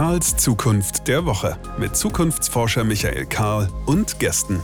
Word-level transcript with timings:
Karls 0.00 0.34
Zukunft 0.38 1.08
der 1.08 1.26
Woche 1.26 1.58
mit 1.78 1.94
Zukunftsforscher 1.94 2.84
Michael 2.84 3.26
Karl 3.26 3.68
und 3.84 4.18
Gästen. 4.18 4.58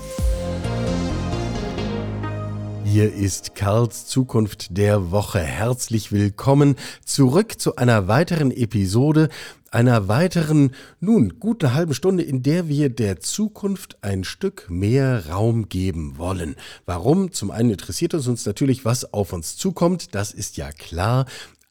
Hier 2.86 3.12
ist 3.12 3.54
Karls 3.54 4.06
Zukunft 4.06 4.78
der 4.78 5.10
Woche. 5.10 5.40
Herzlich 5.40 6.10
willkommen 6.10 6.76
zurück 7.04 7.60
zu 7.60 7.76
einer 7.76 8.08
weiteren 8.08 8.50
Episode, 8.50 9.28
einer 9.70 10.08
weiteren, 10.08 10.70
nun, 11.00 11.38
guten 11.38 11.74
halben 11.74 11.92
Stunde, 11.92 12.22
in 12.22 12.42
der 12.42 12.68
wir 12.68 12.88
der 12.88 13.20
Zukunft 13.20 13.98
ein 14.00 14.24
Stück 14.24 14.70
mehr 14.70 15.28
Raum 15.28 15.68
geben 15.68 16.16
wollen. 16.16 16.56
Warum? 16.86 17.30
Zum 17.30 17.50
einen 17.50 17.72
interessiert 17.72 18.14
uns 18.14 18.26
uns 18.26 18.46
natürlich, 18.46 18.86
was 18.86 19.12
auf 19.12 19.34
uns 19.34 19.58
zukommt, 19.58 20.14
das 20.14 20.32
ist 20.32 20.56
ja 20.56 20.72
klar. 20.72 21.26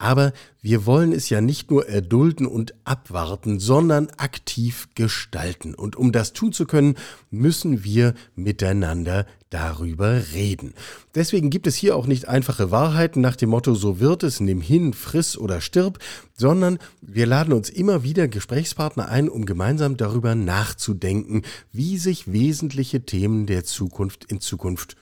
Aber 0.06 0.34
wir 0.62 0.86
wollen 0.86 1.12
es 1.12 1.32
ja 1.32 1.42
nicht 1.42 1.72
nur 1.72 1.90
erdulden 1.90 2.46
und 2.46 2.76
abwarten, 2.84 3.60
sondern 3.60 4.08
aktiv 4.18 4.88
gestalten. 4.94 5.74
Und 5.74 5.96
um 5.96 6.12
das 6.12 6.32
tun 6.32 6.54
zu 6.54 6.68
können, 6.68 6.94
müssen 7.32 7.84
wir 7.84 8.14
miteinander 8.36 9.26
darüber 9.50 10.22
reden. 10.32 10.76
Deswegen 11.16 11.50
gibt 11.50 11.66
es 11.66 11.76
hier 11.76 11.96
auch 11.96 12.06
nicht 12.06 12.28
einfache 12.28 12.70
Wahrheiten 12.70 13.20
nach 13.20 13.36
dem 13.36 13.50
Motto, 13.50 13.74
so 13.74 14.00
wird 14.00 14.22
es, 14.22 14.40
nimm 14.40 14.62
hin, 14.62 14.94
friss 14.94 15.40
oder 15.40 15.60
stirb, 15.60 15.98
sondern 16.36 16.78
wir 17.02 17.26
laden 17.26 17.52
uns 17.52 17.72
immer 17.72 18.04
wieder 18.04 18.28
Gesprächspartner 18.28 19.10
ein, 19.10 19.28
um 19.28 19.48
gemeinsam 19.48 19.98
darüber 19.98 20.36
nachzudenken, 20.36 21.42
wie 21.72 21.98
sich 21.98 22.32
wesentliche 22.32 23.08
Themen 23.08 23.48
der 23.48 23.64
Zukunft 23.64 24.26
in 24.26 24.40
Zukunft, 24.40 24.98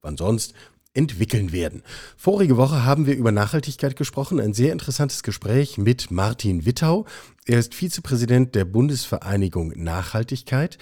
wann 0.00 0.16
sonst, 0.16 0.54
entwickeln 0.96 1.52
werden. 1.52 1.82
Vorige 2.16 2.56
Woche 2.56 2.84
haben 2.84 3.06
wir 3.06 3.16
über 3.16 3.32
Nachhaltigkeit 3.32 3.96
gesprochen, 3.96 4.40
ein 4.40 4.54
sehr 4.54 4.72
interessantes 4.72 5.22
Gespräch 5.22 5.78
mit 5.78 6.10
Martin 6.10 6.64
Wittau. 6.64 7.06
Er 7.44 7.58
ist 7.58 7.74
Vizepräsident 7.74 8.54
der 8.54 8.64
Bundesvereinigung 8.64 9.72
Nachhaltigkeit. 9.76 10.78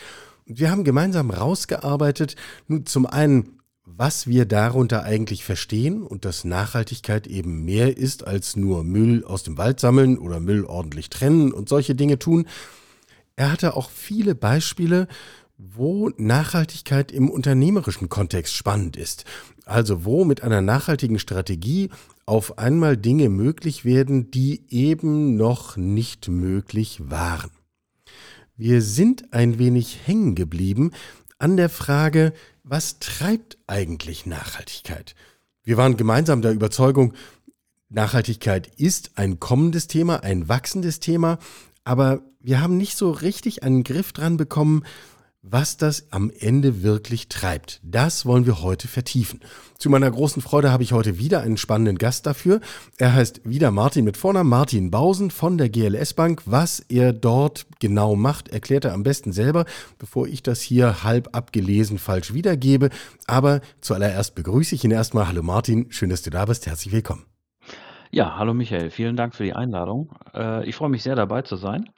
Wir 0.46 0.70
haben 0.70 0.84
gemeinsam 0.84 1.30
rausgearbeitet, 1.30 2.36
nun 2.68 2.86
zum 2.86 3.06
einen, 3.06 3.58
was 3.84 4.26
wir 4.26 4.46
darunter 4.46 5.02
eigentlich 5.02 5.44
verstehen 5.44 6.02
und 6.02 6.24
dass 6.24 6.44
Nachhaltigkeit 6.44 7.26
eben 7.26 7.64
mehr 7.64 7.96
ist 7.96 8.26
als 8.26 8.56
nur 8.56 8.82
Müll 8.82 9.24
aus 9.24 9.42
dem 9.42 9.58
Wald 9.58 9.78
sammeln 9.78 10.18
oder 10.18 10.40
Müll 10.40 10.64
ordentlich 10.64 11.10
trennen 11.10 11.52
und 11.52 11.68
solche 11.68 11.94
Dinge 11.94 12.18
tun. 12.18 12.46
Er 13.36 13.52
hatte 13.52 13.76
auch 13.76 13.90
viele 13.90 14.34
Beispiele, 14.34 15.08
wo 15.56 16.10
Nachhaltigkeit 16.16 17.12
im 17.12 17.30
unternehmerischen 17.30 18.08
Kontext 18.08 18.54
spannend 18.54 18.96
ist. 18.96 19.24
Also 19.64 20.04
wo 20.04 20.24
mit 20.24 20.42
einer 20.42 20.60
nachhaltigen 20.60 21.18
Strategie 21.18 21.90
auf 22.26 22.58
einmal 22.58 22.96
Dinge 22.96 23.28
möglich 23.28 23.84
werden, 23.84 24.30
die 24.30 24.62
eben 24.68 25.36
noch 25.36 25.76
nicht 25.76 26.28
möglich 26.28 27.00
waren. 27.10 27.50
Wir 28.56 28.82
sind 28.82 29.32
ein 29.32 29.58
wenig 29.58 30.06
hängen 30.06 30.34
geblieben 30.34 30.92
an 31.38 31.56
der 31.56 31.68
Frage, 31.68 32.32
was 32.62 32.98
treibt 32.98 33.58
eigentlich 33.66 34.26
Nachhaltigkeit? 34.26 35.14
Wir 35.64 35.76
waren 35.76 35.96
gemeinsam 35.96 36.40
der 36.40 36.52
Überzeugung, 36.52 37.14
Nachhaltigkeit 37.88 38.66
ist 38.76 39.12
ein 39.16 39.40
kommendes 39.40 39.86
Thema, 39.86 40.22
ein 40.22 40.48
wachsendes 40.48 41.00
Thema, 41.00 41.38
aber 41.84 42.22
wir 42.40 42.60
haben 42.60 42.76
nicht 42.76 42.96
so 42.96 43.10
richtig 43.10 43.62
einen 43.62 43.84
Griff 43.84 44.12
dran 44.12 44.36
bekommen, 44.36 44.84
was 45.46 45.76
das 45.76 46.10
am 46.10 46.32
Ende 46.40 46.82
wirklich 46.82 47.28
treibt. 47.28 47.80
Das 47.82 48.24
wollen 48.24 48.46
wir 48.46 48.62
heute 48.62 48.88
vertiefen. 48.88 49.40
Zu 49.78 49.90
meiner 49.90 50.10
großen 50.10 50.40
Freude 50.40 50.72
habe 50.72 50.82
ich 50.82 50.92
heute 50.92 51.18
wieder 51.18 51.42
einen 51.42 51.58
spannenden 51.58 51.98
Gast 51.98 52.26
dafür. 52.26 52.60
Er 52.96 53.12
heißt 53.12 53.42
wieder 53.44 53.70
Martin 53.70 54.06
mit 54.06 54.16
Vornamen, 54.16 54.48
Martin 54.48 54.90
Bausen 54.90 55.30
von 55.30 55.58
der 55.58 55.68
GLS 55.68 56.14
Bank. 56.14 56.42
Was 56.46 56.80
er 56.80 57.12
dort 57.12 57.66
genau 57.78 58.16
macht, 58.16 58.48
erklärt 58.48 58.86
er 58.86 58.94
am 58.94 59.02
besten 59.02 59.32
selber, 59.32 59.66
bevor 59.98 60.26
ich 60.26 60.42
das 60.42 60.62
hier 60.62 61.04
halb 61.04 61.36
abgelesen 61.36 61.98
falsch 61.98 62.32
wiedergebe. 62.32 62.88
Aber 63.26 63.60
zuallererst 63.82 64.34
begrüße 64.34 64.74
ich 64.74 64.84
ihn 64.84 64.92
erstmal. 64.92 65.28
Hallo 65.28 65.42
Martin, 65.42 65.92
schön, 65.92 66.08
dass 66.08 66.22
du 66.22 66.30
da 66.30 66.46
bist. 66.46 66.66
Herzlich 66.66 66.94
willkommen. 66.94 67.26
Ja, 68.10 68.38
hallo 68.38 68.54
Michael, 68.54 68.90
vielen 68.90 69.16
Dank 69.16 69.34
für 69.34 69.42
die 69.42 69.54
Einladung. 69.54 70.14
Äh, 70.32 70.66
ich 70.66 70.76
freue 70.76 70.88
mich 70.88 71.02
sehr 71.02 71.16
dabei 71.16 71.42
zu 71.42 71.56
sein. 71.56 71.90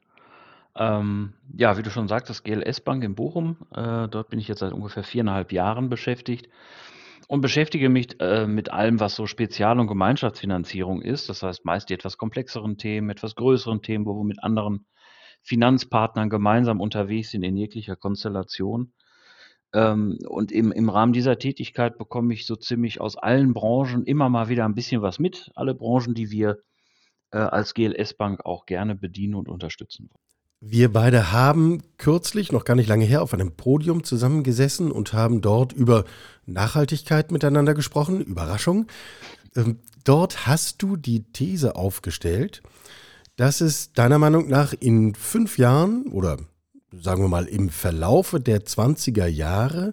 Ähm, 0.76 1.32
ja, 1.56 1.78
wie 1.78 1.82
du 1.82 1.90
schon 1.90 2.08
sagtest, 2.08 2.44
GLS 2.44 2.80
Bank 2.82 3.02
in 3.02 3.14
Bochum. 3.14 3.56
Äh, 3.74 4.08
dort 4.08 4.28
bin 4.28 4.38
ich 4.38 4.48
jetzt 4.48 4.58
seit 4.60 4.72
ungefähr 4.72 5.04
viereinhalb 5.04 5.52
Jahren 5.52 5.88
beschäftigt 5.88 6.50
und 7.28 7.40
beschäftige 7.40 7.88
mich 7.88 8.20
äh, 8.20 8.46
mit 8.46 8.70
allem, 8.70 9.00
was 9.00 9.16
so 9.16 9.26
Spezial- 9.26 9.80
und 9.80 9.86
Gemeinschaftsfinanzierung 9.86 11.00
ist. 11.00 11.28
Das 11.28 11.42
heißt, 11.42 11.64
meist 11.64 11.88
die 11.88 11.94
etwas 11.94 12.18
komplexeren 12.18 12.76
Themen, 12.76 13.08
etwas 13.10 13.34
größeren 13.36 13.80
Themen, 13.82 14.04
wo 14.04 14.14
wir 14.14 14.24
mit 14.24 14.42
anderen 14.44 14.86
Finanzpartnern 15.42 16.28
gemeinsam 16.28 16.80
unterwegs 16.80 17.30
sind 17.30 17.42
in 17.42 17.56
jeglicher 17.56 17.96
Konstellation. 17.96 18.92
Ähm, 19.72 20.18
und 20.28 20.52
im, 20.52 20.72
im 20.72 20.90
Rahmen 20.90 21.12
dieser 21.14 21.38
Tätigkeit 21.38 21.98
bekomme 21.98 22.34
ich 22.34 22.46
so 22.46 22.54
ziemlich 22.56 23.00
aus 23.00 23.16
allen 23.16 23.54
Branchen 23.54 24.04
immer 24.04 24.28
mal 24.28 24.48
wieder 24.48 24.66
ein 24.66 24.74
bisschen 24.74 25.02
was 25.02 25.18
mit. 25.18 25.50
Alle 25.54 25.74
Branchen, 25.74 26.14
die 26.14 26.30
wir 26.30 26.58
äh, 27.32 27.38
als 27.38 27.74
GLS 27.74 28.14
Bank 28.14 28.44
auch 28.44 28.66
gerne 28.66 28.94
bedienen 28.94 29.34
und 29.34 29.48
unterstützen 29.48 30.10
wollen. 30.10 30.25
Wir 30.60 30.92
beide 30.92 31.32
haben 31.32 31.82
kürzlich, 31.98 32.50
noch 32.50 32.64
gar 32.64 32.74
nicht 32.74 32.88
lange 32.88 33.04
her, 33.04 33.22
auf 33.22 33.34
einem 33.34 33.52
Podium 33.52 34.04
zusammengesessen 34.04 34.90
und 34.90 35.12
haben 35.12 35.42
dort 35.42 35.72
über 35.72 36.04
Nachhaltigkeit 36.46 37.30
miteinander 37.30 37.74
gesprochen. 37.74 38.22
Überraschung. 38.22 38.86
Ähm, 39.54 39.80
dort 40.04 40.46
hast 40.46 40.82
du 40.82 40.96
die 40.96 41.24
These 41.24 41.76
aufgestellt, 41.76 42.62
dass 43.36 43.60
es 43.60 43.92
deiner 43.92 44.18
Meinung 44.18 44.48
nach 44.48 44.72
in 44.72 45.14
fünf 45.14 45.58
Jahren 45.58 46.06
oder 46.06 46.38
sagen 46.90 47.22
wir 47.22 47.28
mal 47.28 47.46
im 47.46 47.68
Verlaufe 47.68 48.40
der 48.40 48.64
20er 48.64 49.26
Jahre 49.26 49.92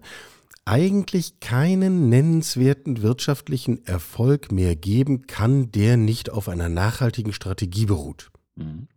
eigentlich 0.66 1.41
keinen 1.41 2.07
nennenswerten 2.07 3.01
wirtschaftlichen 3.01 3.85
Erfolg 3.85 4.51
mehr 4.51 4.78
geben 4.78 5.28
kann, 5.28 5.72
der 5.72 5.97
nicht 5.97 6.30
auf 6.30 6.47
einer 6.47 6.69
nachhaltigen 6.69 7.34
Strategie 7.34 7.85
beruht. 7.85 8.31
Mhm. 8.56 8.88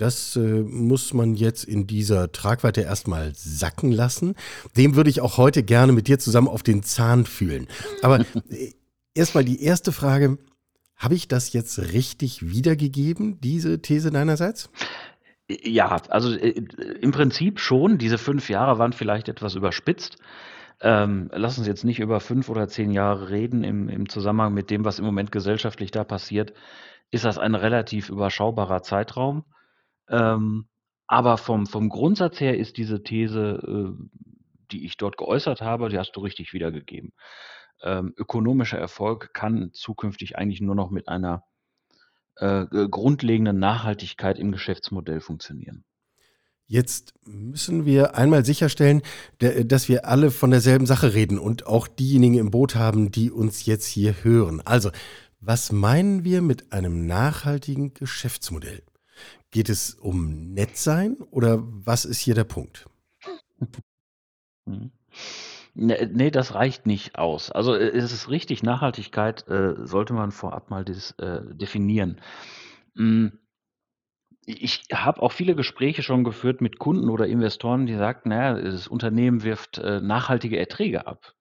Das 0.00 0.34
äh, 0.34 0.62
muss 0.62 1.12
man 1.12 1.34
jetzt 1.34 1.64
in 1.64 1.86
dieser 1.86 2.32
Tragweite 2.32 2.80
erstmal 2.80 3.32
sacken 3.34 3.92
lassen. 3.92 4.34
Dem 4.74 4.96
würde 4.96 5.10
ich 5.10 5.20
auch 5.20 5.36
heute 5.36 5.62
gerne 5.62 5.92
mit 5.92 6.08
dir 6.08 6.18
zusammen 6.18 6.48
auf 6.48 6.62
den 6.62 6.82
Zahn 6.82 7.26
fühlen. 7.26 7.68
Aber 8.00 8.20
äh, 8.20 8.72
erstmal 9.14 9.44
die 9.44 9.62
erste 9.62 9.92
Frage. 9.92 10.38
Habe 10.96 11.14
ich 11.14 11.28
das 11.28 11.52
jetzt 11.52 11.78
richtig 11.92 12.50
wiedergegeben, 12.50 13.40
diese 13.42 13.82
These 13.82 14.10
deinerseits? 14.10 14.70
Ja, 15.48 16.00
also 16.08 16.34
äh, 16.34 16.62
im 17.00 17.10
Prinzip 17.10 17.60
schon. 17.60 17.98
Diese 17.98 18.16
fünf 18.16 18.48
Jahre 18.48 18.78
waren 18.78 18.94
vielleicht 18.94 19.28
etwas 19.28 19.54
überspitzt. 19.54 20.16
Ähm, 20.80 21.30
lass 21.34 21.58
uns 21.58 21.66
jetzt 21.66 21.84
nicht 21.84 22.00
über 22.00 22.20
fünf 22.20 22.48
oder 22.48 22.68
zehn 22.68 22.90
Jahre 22.90 23.28
reden. 23.28 23.64
Im, 23.64 23.90
Im 23.90 24.08
Zusammenhang 24.08 24.54
mit 24.54 24.70
dem, 24.70 24.82
was 24.86 24.98
im 24.98 25.04
Moment 25.04 25.30
gesellschaftlich 25.30 25.90
da 25.90 26.04
passiert, 26.04 26.54
ist 27.10 27.26
das 27.26 27.36
ein 27.36 27.54
relativ 27.54 28.08
überschaubarer 28.08 28.82
Zeitraum. 28.82 29.44
Ähm, 30.10 30.66
aber 31.06 31.38
vom, 31.38 31.66
vom 31.66 31.88
Grundsatz 31.88 32.40
her 32.40 32.58
ist 32.58 32.76
diese 32.76 33.02
These, 33.02 33.96
äh, 33.98 34.20
die 34.70 34.84
ich 34.84 34.96
dort 34.96 35.16
geäußert 35.16 35.60
habe, 35.60 35.88
die 35.88 35.98
hast 35.98 36.12
du 36.12 36.20
richtig 36.20 36.52
wiedergegeben. 36.52 37.12
Ähm, 37.82 38.12
ökonomischer 38.16 38.78
Erfolg 38.78 39.32
kann 39.32 39.70
zukünftig 39.72 40.36
eigentlich 40.36 40.60
nur 40.60 40.74
noch 40.74 40.90
mit 40.90 41.08
einer 41.08 41.44
äh, 42.36 42.66
grundlegenden 42.88 43.58
Nachhaltigkeit 43.58 44.38
im 44.38 44.52
Geschäftsmodell 44.52 45.20
funktionieren. 45.20 45.84
Jetzt 46.66 47.14
müssen 47.24 47.84
wir 47.84 48.14
einmal 48.14 48.44
sicherstellen, 48.44 49.02
dass 49.38 49.88
wir 49.88 50.06
alle 50.06 50.30
von 50.30 50.52
derselben 50.52 50.86
Sache 50.86 51.14
reden 51.14 51.36
und 51.36 51.66
auch 51.66 51.88
diejenigen 51.88 52.38
im 52.38 52.52
Boot 52.52 52.76
haben, 52.76 53.10
die 53.10 53.32
uns 53.32 53.66
jetzt 53.66 53.86
hier 53.86 54.22
hören. 54.22 54.62
Also, 54.64 54.92
was 55.40 55.72
meinen 55.72 56.22
wir 56.22 56.42
mit 56.42 56.72
einem 56.72 57.06
nachhaltigen 57.06 57.92
Geschäftsmodell? 57.94 58.82
Geht 59.50 59.68
es 59.68 59.94
um 59.94 60.52
nett 60.54 60.76
sein 60.76 61.16
oder 61.30 61.58
was 61.62 62.04
ist 62.04 62.20
hier 62.20 62.34
der 62.34 62.44
Punkt? 62.44 62.86
Mhm. 64.66 64.90
Ne, 65.74 66.10
ne, 66.12 66.30
das 66.30 66.54
reicht 66.54 66.86
nicht 66.86 67.16
aus. 67.18 67.50
Also, 67.52 67.74
äh, 67.74 67.88
es 67.90 68.12
ist 68.12 68.28
richtig, 68.30 68.62
Nachhaltigkeit, 68.62 69.46
äh, 69.48 69.74
sollte 69.86 70.12
man 70.14 70.32
vorab 70.32 70.70
mal 70.70 70.84
dis 70.84 71.12
äh, 71.18 71.42
definieren. 71.54 72.20
Hm, 72.96 73.38
ich 74.46 74.82
habe 74.92 75.22
auch 75.22 75.32
viele 75.32 75.54
Gespräche 75.54 76.02
schon 76.02 76.24
geführt 76.24 76.60
mit 76.60 76.78
Kunden 76.78 77.08
oder 77.08 77.26
Investoren, 77.26 77.86
die 77.86 77.94
sagten: 77.96 78.28
„Na 78.30 78.58
ja, 78.58 78.62
das 78.62 78.86
Unternehmen 78.88 79.42
wirft, 79.44 79.78
äh, 79.78 80.00
nachhaltige 80.02 80.58
Erträge 80.58 81.06
ab.“ 81.06 81.34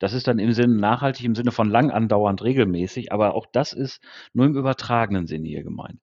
Das 0.00 0.12
ist 0.14 0.26
dann 0.28 0.38
im 0.40 0.52
Sinne 0.52 0.76
nachhaltig 0.76 1.24
im 1.26 1.34
Sinne 1.36 1.52
von 1.52 1.70
lang 1.70 1.90
andauernd 1.90 2.42
regelmäßig, 2.42 3.12
aber 3.12 3.34
auch 3.34 3.46
das 3.52 3.72
ist 3.74 4.02
nur 4.34 4.46
im 4.46 4.56
übertragenen 4.56 5.26
Sinne 5.28 5.48
hier 5.48 5.64
gemeint. 5.64 6.00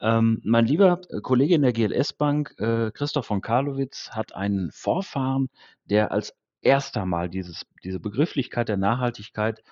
Ähm, 0.00 0.40
mein 0.44 0.66
lieber 0.66 1.00
äh, 1.10 1.20
Kollege 1.20 1.54
in 1.54 1.62
der 1.62 1.72
GLS 1.72 2.12
Bank, 2.12 2.54
äh, 2.58 2.90
Christoph 2.92 3.26
von 3.26 3.40
Karlowitz, 3.40 4.10
hat 4.10 4.34
einen 4.34 4.70
Vorfahren, 4.72 5.48
der 5.84 6.12
als 6.12 6.34
erster 6.62 7.06
Mal 7.06 7.28
dieses, 7.28 7.66
diese 7.84 8.00
Begrifflichkeit 8.00 8.68
der 8.68 8.76
Nachhaltigkeit 8.76 9.62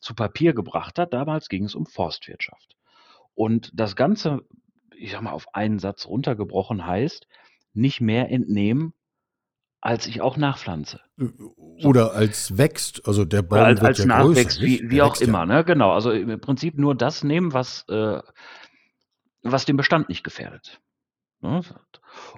zu 0.00 0.14
Papier 0.14 0.54
gebracht 0.54 0.98
hat. 0.98 1.12
Damals 1.12 1.48
ging 1.48 1.64
es 1.64 1.74
um 1.74 1.86
Forstwirtschaft. 1.86 2.76
Und 3.34 3.70
das 3.74 3.96
Ganze 3.96 4.42
ich 4.98 5.12
sage 5.12 5.24
mal, 5.24 5.32
auf 5.32 5.54
einen 5.54 5.78
Satz 5.78 6.06
runtergebrochen 6.06 6.86
heißt, 6.86 7.26
nicht 7.74 8.00
mehr 8.00 8.30
entnehmen, 8.30 8.94
als 9.80 10.06
ich 10.06 10.20
auch 10.20 10.36
nachpflanze. 10.36 11.00
Äh, 11.18 11.28
oder 11.84 12.12
als 12.12 12.56
wächst, 12.58 13.06
also 13.06 13.24
der 13.24 13.42
Baum 13.42 13.60
als, 13.60 13.80
wird 13.80 13.88
als 13.88 13.98
ja 13.98 14.06
nachwächst, 14.06 14.58
größer, 14.58 14.82
wie, 14.82 14.90
wie 14.90 15.02
auch 15.02 15.16
ja. 15.16 15.26
immer, 15.26 15.46
ne? 15.46 15.64
Genau. 15.64 15.92
Also 15.92 16.10
im 16.10 16.40
Prinzip 16.40 16.78
nur 16.78 16.94
das 16.94 17.22
nehmen, 17.22 17.52
was, 17.52 17.84
äh, 17.88 18.20
was 19.52 19.64
den 19.64 19.76
Bestand 19.76 20.08
nicht 20.08 20.24
gefährdet. 20.24 20.80
Ne? 21.40 21.60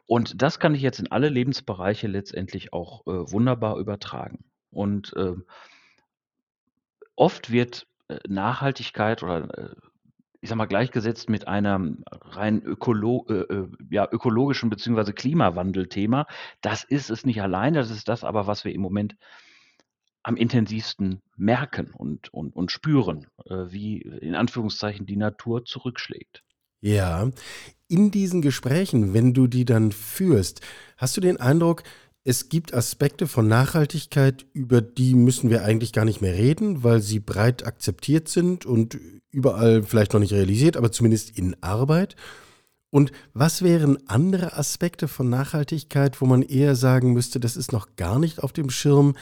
Und 0.07 0.43
das 0.43 0.59
kann 0.59 0.75
ich 0.75 0.83
jetzt 0.83 0.99
in 0.99 1.11
alle 1.11 1.29
Lebensbereiche 1.29 2.07
letztendlich 2.07 2.73
auch 2.73 3.07
äh, 3.07 3.33
wunderbar 3.33 3.79
übertragen. 3.79 4.45
Und 4.71 5.15
äh, 5.17 5.35
oft 7.17 7.51
wird 7.51 7.87
äh, 8.09 8.19
Nachhaltigkeit 8.29 9.23
oder 9.23 9.59
äh, 9.59 9.75
ich 10.41 10.49
sag 10.49 10.57
mal, 10.57 10.67
gleichgesetzt 10.67 11.29
mit 11.29 11.49
einem 11.49 12.05
rein 12.11 12.63
ökolo 12.63 13.27
äh, 13.29 13.35
äh, 13.35 13.69
ja, 13.91 14.09
ökologischen 14.11 14.71
bzw. 14.71 15.13
Klimawandelthema. 15.13 16.27
Das 16.61 16.85
ist 16.85 17.11
es 17.11 17.27
nicht 17.27 17.43
alleine, 17.43 17.79
das 17.79 17.91
ist 17.91 18.09
das 18.09 18.23
aber, 18.25 18.47
was 18.47 18.65
wir 18.65 18.73
im 18.73 18.81
Moment 18.81 19.17
am 20.23 20.37
intensivsten 20.37 21.23
merken 21.37 21.93
und, 21.93 22.33
und, 22.33 22.55
und 22.55 22.71
spüren, 22.71 23.27
äh, 23.47 23.65
wie 23.71 23.99
in 24.01 24.35
Anführungszeichen 24.35 25.07
die 25.07 25.17
Natur 25.17 25.65
zurückschlägt. 25.65 26.45
Ja, 26.81 27.31
in 27.89 28.11
diesen 28.11 28.43
Gesprächen, 28.43 29.15
wenn 29.15 29.35
du 29.35 29.47
die 29.47 29.65
dann 29.65 29.93
führst, 29.93 30.61
hast 30.97 31.17
du 31.17 31.21
den 31.21 31.39
Eindruck, 31.39 31.83
es 32.25 32.51
gibt 32.51 32.75
Aspekte 32.75 33.27
von 33.27 33.49
Nachhaltigkeit, 33.49 34.45
über 34.53 34.83
die 34.83 35.15
müssen 35.15 35.49
wir 35.49 35.65
eigentlich 35.65 35.95
gar 35.95 36.05
nicht 36.05 36.21
mehr 36.21 36.35
reden, 36.35 36.85
weil 36.85 37.01
sie 37.01 37.21
breit 37.21 37.67
akzeptiert 37.67 38.29
sind 38.29 38.67
und 38.67 38.99
überall 39.31 39.83
vielleicht 39.83 40.13
noch 40.13 40.21
nicht 40.21 40.33
realisiert, 40.33 40.77
aber 40.77 40.93
zumindest 40.93 41.39
in 41.39 41.57
Arbeit. 41.63 42.17
Und 42.91 43.13
was 43.35 43.63
wären 43.63 43.99
andere 44.09 44.57
Aspekte 44.57 45.09
von 45.09 45.29
Nachhaltigkeit, 45.31 46.21
wo 46.21 46.27
man 46.27 46.43
eher 46.43 46.75
sagen 46.75 47.13
müsste, 47.13 47.41
das 47.41 47.57
ist 47.57 47.73
noch 47.73 47.97
gar 47.97 48.19
nicht 48.19 48.43
auf 48.43 48.53
dem 48.53 48.71
Schirm, 48.71 49.15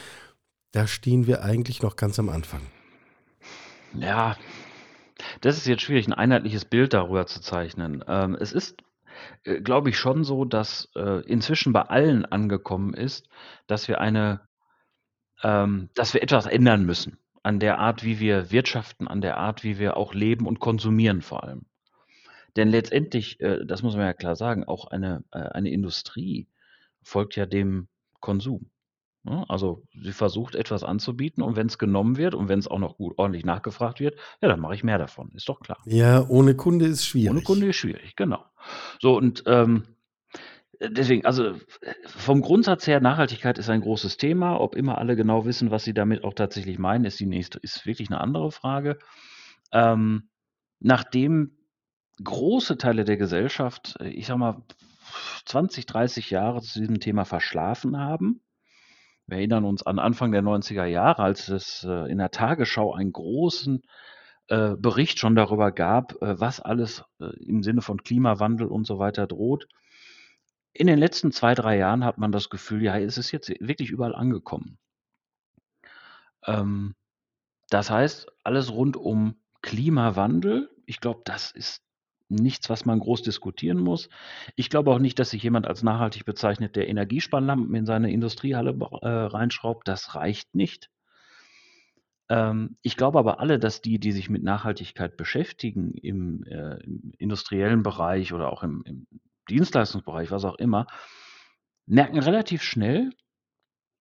da 0.71 0.87
stehen 0.87 1.27
wir 1.27 1.43
eigentlich 1.43 1.81
noch 1.81 1.95
ganz 1.95 2.19
am 2.19 2.29
Anfang? 2.29 2.61
Ja, 3.93 4.37
das 5.41 5.57
ist 5.57 5.67
jetzt 5.67 5.81
schwierig, 5.81 6.07
ein 6.07 6.13
einheitliches 6.13 6.65
Bild 6.65 6.93
darüber 6.93 7.25
zu 7.25 7.41
zeichnen. 7.41 8.03
Ähm, 8.07 8.35
es 8.39 8.53
ist 8.53 8.77
äh, 9.43 9.61
glaube 9.61 9.89
ich 9.89 9.97
schon 9.97 10.23
so, 10.23 10.45
dass 10.45 10.89
äh, 10.95 11.21
inzwischen 11.25 11.73
bei 11.73 11.81
allen 11.81 12.25
angekommen 12.25 12.93
ist, 12.93 13.27
dass 13.67 13.87
wir 13.87 13.99
eine 14.01 14.41
ähm, 15.43 15.89
dass 15.93 16.13
wir 16.13 16.23
etwas 16.23 16.45
ändern 16.45 16.85
müssen 16.85 17.17
an 17.43 17.59
der 17.59 17.79
Art, 17.79 18.03
wie 18.03 18.19
wir 18.19 18.51
wirtschaften, 18.51 19.07
an 19.07 19.21
der 19.21 19.37
Art, 19.37 19.63
wie 19.63 19.79
wir 19.79 19.95
auch 19.95 20.13
leben 20.13 20.47
und 20.47 20.59
konsumieren 20.59 21.21
vor 21.21 21.43
allem. 21.43 21.65
Denn 22.57 22.69
letztendlich, 22.69 23.39
äh, 23.39 23.65
das 23.65 23.83
muss 23.83 23.95
man 23.95 24.05
ja 24.05 24.13
klar 24.13 24.35
sagen, 24.35 24.63
auch 24.65 24.87
eine, 24.87 25.23
äh, 25.31 25.37
eine 25.37 25.69
Industrie 25.69 26.47
folgt 27.03 27.35
ja 27.35 27.45
dem 27.45 27.87
Konsum. 28.19 28.69
Ne? 29.29 29.45
Also 29.49 29.83
sie 30.01 30.13
versucht 30.13 30.55
etwas 30.55 30.83
anzubieten 30.83 31.43
und 31.43 31.55
wenn 31.55 31.67
es 31.67 31.77
genommen 31.77 32.17
wird 32.17 32.35
und 32.35 32.49
wenn 32.49 32.59
es 32.59 32.67
auch 32.67 32.79
noch 32.79 32.97
gut 32.97 33.13
ordentlich 33.17 33.45
nachgefragt 33.45 33.99
wird, 33.99 34.15
ja, 34.41 34.47
dann 34.47 34.59
mache 34.59 34.75
ich 34.75 34.83
mehr 34.83 34.97
davon, 34.97 35.31
ist 35.35 35.49
doch 35.49 35.59
klar. 35.59 35.77
Ja, 35.85 36.25
ohne 36.27 36.55
Kunde 36.55 36.85
ist 36.85 37.05
schwierig. 37.05 37.31
Ohne 37.31 37.41
Kunde 37.41 37.67
ist 37.67 37.75
schwierig, 37.75 38.15
genau. 38.15 38.43
So 38.99 39.17
und 39.17 39.43
ähm, 39.47 39.83
deswegen, 40.79 41.25
also 41.25 41.53
vom 42.05 42.41
Grundsatz 42.41 42.87
her, 42.87 42.99
Nachhaltigkeit 42.99 43.57
ist 43.57 43.69
ein 43.69 43.81
großes 43.81 44.17
Thema. 44.17 44.59
Ob 44.59 44.75
immer 44.75 44.97
alle 44.97 45.15
genau 45.15 45.45
wissen, 45.45 45.71
was 45.71 45.83
sie 45.83 45.93
damit 45.93 46.23
auch 46.23 46.33
tatsächlich 46.33 46.79
meinen, 46.79 47.05
ist 47.05 47.19
die 47.19 47.25
nächste, 47.25 47.59
ist 47.59 47.85
wirklich 47.85 48.09
eine 48.09 48.21
andere 48.21 48.51
Frage. 48.51 48.97
Ähm, 49.71 50.29
nachdem 50.79 51.57
große 52.23 52.77
Teile 52.77 53.05
der 53.05 53.17
Gesellschaft, 53.17 53.95
ich 54.01 54.27
sag 54.27 54.37
mal, 54.37 54.63
20, 55.45 55.85
30 55.85 56.29
Jahre 56.29 56.61
zu 56.61 56.79
diesem 56.79 56.99
Thema 56.99 57.25
verschlafen 57.25 57.97
haben, 57.97 58.41
wir 59.27 59.37
erinnern 59.37 59.65
uns 59.65 59.83
an 59.83 59.99
Anfang 59.99 60.31
der 60.31 60.41
90er 60.41 60.85
Jahre, 60.85 61.21
als 61.21 61.49
es 61.49 61.83
äh, 61.83 62.09
in 62.09 62.17
der 62.17 62.31
Tagesschau 62.31 62.93
einen 62.93 63.11
großen 63.11 63.81
äh, 64.47 64.75
Bericht 64.77 65.19
schon 65.19 65.35
darüber 65.35 65.71
gab, 65.71 66.21
äh, 66.21 66.39
was 66.39 66.61
alles 66.61 67.03
äh, 67.19 67.25
im 67.43 67.63
Sinne 67.63 67.81
von 67.81 68.01
Klimawandel 68.03 68.67
und 68.67 68.87
so 68.87 68.99
weiter 68.99 69.27
droht. 69.27 69.67
In 70.71 70.87
den 70.87 70.99
letzten 70.99 71.31
zwei, 71.31 71.53
drei 71.55 71.77
Jahren 71.77 72.05
hat 72.05 72.17
man 72.17 72.31
das 72.31 72.49
Gefühl, 72.49 72.83
ja, 72.83 72.97
es 72.97 73.17
ist 73.17 73.31
jetzt 73.31 73.49
wirklich 73.59 73.89
überall 73.89 74.15
angekommen. 74.15 74.77
Ähm, 76.45 76.95
das 77.69 77.89
heißt, 77.89 78.31
alles 78.43 78.71
rund 78.71 78.95
um 78.95 79.41
Klimawandel, 79.61 80.69
ich 80.85 81.01
glaube, 81.01 81.21
das 81.25 81.51
ist 81.51 81.83
nichts, 82.29 82.69
was 82.69 82.85
man 82.85 82.99
groß 82.99 83.21
diskutieren 83.21 83.79
muss. 83.79 84.09
Ich 84.55 84.69
glaube 84.69 84.91
auch 84.91 84.99
nicht, 84.99 85.19
dass 85.19 85.29
sich 85.29 85.43
jemand 85.43 85.67
als 85.67 85.83
nachhaltig 85.83 86.25
bezeichnet, 86.25 86.75
der 86.75 86.87
Energiesparlampen 86.89 87.73
in 87.75 87.85
seine 87.85 88.11
Industriehalle 88.11 88.71
äh, 89.01 89.07
reinschraubt. 89.07 89.87
Das 89.87 90.15
reicht 90.15 90.53
nicht. 90.53 90.89
Ähm, 92.29 92.77
ich 92.81 92.97
glaube 92.97 93.19
aber 93.19 93.39
alle, 93.39 93.59
dass 93.59 93.81
die, 93.81 93.99
die 93.99 94.11
sich 94.11 94.29
mit 94.29 94.43
Nachhaltigkeit 94.43 95.17
beschäftigen, 95.17 95.93
im, 95.93 96.43
äh, 96.43 96.83
im 96.83 97.13
industriellen 97.17 97.83
Bereich 97.83 98.33
oder 98.33 98.51
auch 98.51 98.63
im, 98.63 98.83
im 98.85 99.07
Dienstleistungsbereich, 99.49 100.31
was 100.31 100.43
auch 100.43 100.55
immer, 100.55 100.87
merken 101.85 102.19
relativ 102.19 102.61
schnell, 102.63 103.11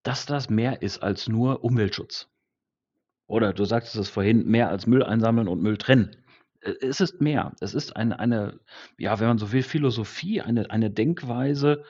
dass 0.02 0.26
das 0.26 0.50
mehr 0.50 0.82
ist 0.82 1.02
als 1.02 1.29
nur 1.29 1.64
Umweltschutz. 1.64 2.29
Oder 3.29 3.52
du 3.52 3.64
sagtest 3.64 3.96
es 3.96 4.08
vorhin, 4.08 4.46
mehr 4.46 4.69
als 4.69 4.87
Müll 4.87 5.02
einsammeln 5.02 5.49
und 5.49 5.62
Müll 5.62 5.79
trennen. 5.79 6.17
Äh, 6.66 6.74
es 6.80 7.00
ist 7.00 7.20
mehr. 7.20 7.52
Es 7.60 7.74
ist 7.74 7.96
eine, 7.96 8.18
eine, 8.18 8.60
ja, 8.98 9.18
wenn 9.20 9.28
man 9.28 9.38
so 9.38 9.52
will, 9.52 9.62
Philosophie, 9.62 10.40
eine, 10.40 10.70
eine 10.70 10.90
Denkweise, 10.90 11.84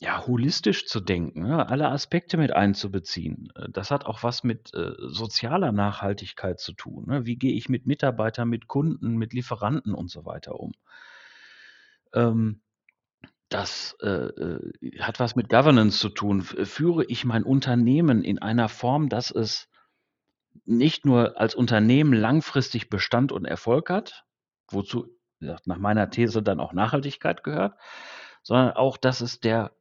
ja, 0.00 0.26
holistisch 0.26 0.86
zu 0.86 1.00
denken, 1.00 1.42
ne? 1.42 1.68
alle 1.68 1.90
Aspekte 1.90 2.38
mit 2.38 2.52
einzubeziehen. 2.52 3.52
Äh, 3.54 3.68
das 3.70 3.90
hat 3.90 4.06
auch 4.06 4.22
was 4.22 4.44
mit 4.44 4.72
äh, 4.74 4.92
sozialer 4.98 5.72
Nachhaltigkeit 5.72 6.58
zu 6.58 6.72
tun. 6.72 7.04
Ne? 7.06 7.26
Wie 7.26 7.36
gehe 7.36 7.52
ich 7.52 7.68
mit 7.68 7.86
Mitarbeitern, 7.86 8.48
mit 8.48 8.66
Kunden, 8.66 9.16
mit 9.16 9.32
Lieferanten 9.34 9.94
und 9.94 10.10
so 10.10 10.24
weiter 10.24 10.58
um? 10.58 10.72
Ähm, 12.14 12.62
das 13.50 13.96
äh, 14.00 14.08
äh 14.08 15.00
hat 15.00 15.20
was 15.20 15.36
mit 15.36 15.48
Governance 15.48 15.98
zu 15.98 16.08
tun. 16.08 16.42
Führe 16.42 17.04
ich 17.04 17.24
mein 17.24 17.42
Unternehmen 17.42 18.22
in 18.22 18.38
einer 18.38 18.68
Form, 18.68 19.08
dass 19.08 19.30
es 19.30 19.68
nicht 20.64 21.04
nur 21.04 21.38
als 21.40 21.54
Unternehmen 21.54 22.12
langfristig 22.12 22.90
Bestand 22.90 23.32
und 23.32 23.44
Erfolg 23.44 23.90
hat, 23.90 24.24
wozu 24.68 25.08
nach 25.40 25.78
meiner 25.78 26.10
These 26.10 26.42
dann 26.42 26.60
auch 26.60 26.72
Nachhaltigkeit 26.72 27.42
gehört, 27.42 27.74
sondern 28.42 28.72
auch, 28.72 28.96
dass 28.96 29.20
es 29.20 29.40
der, 29.40 29.72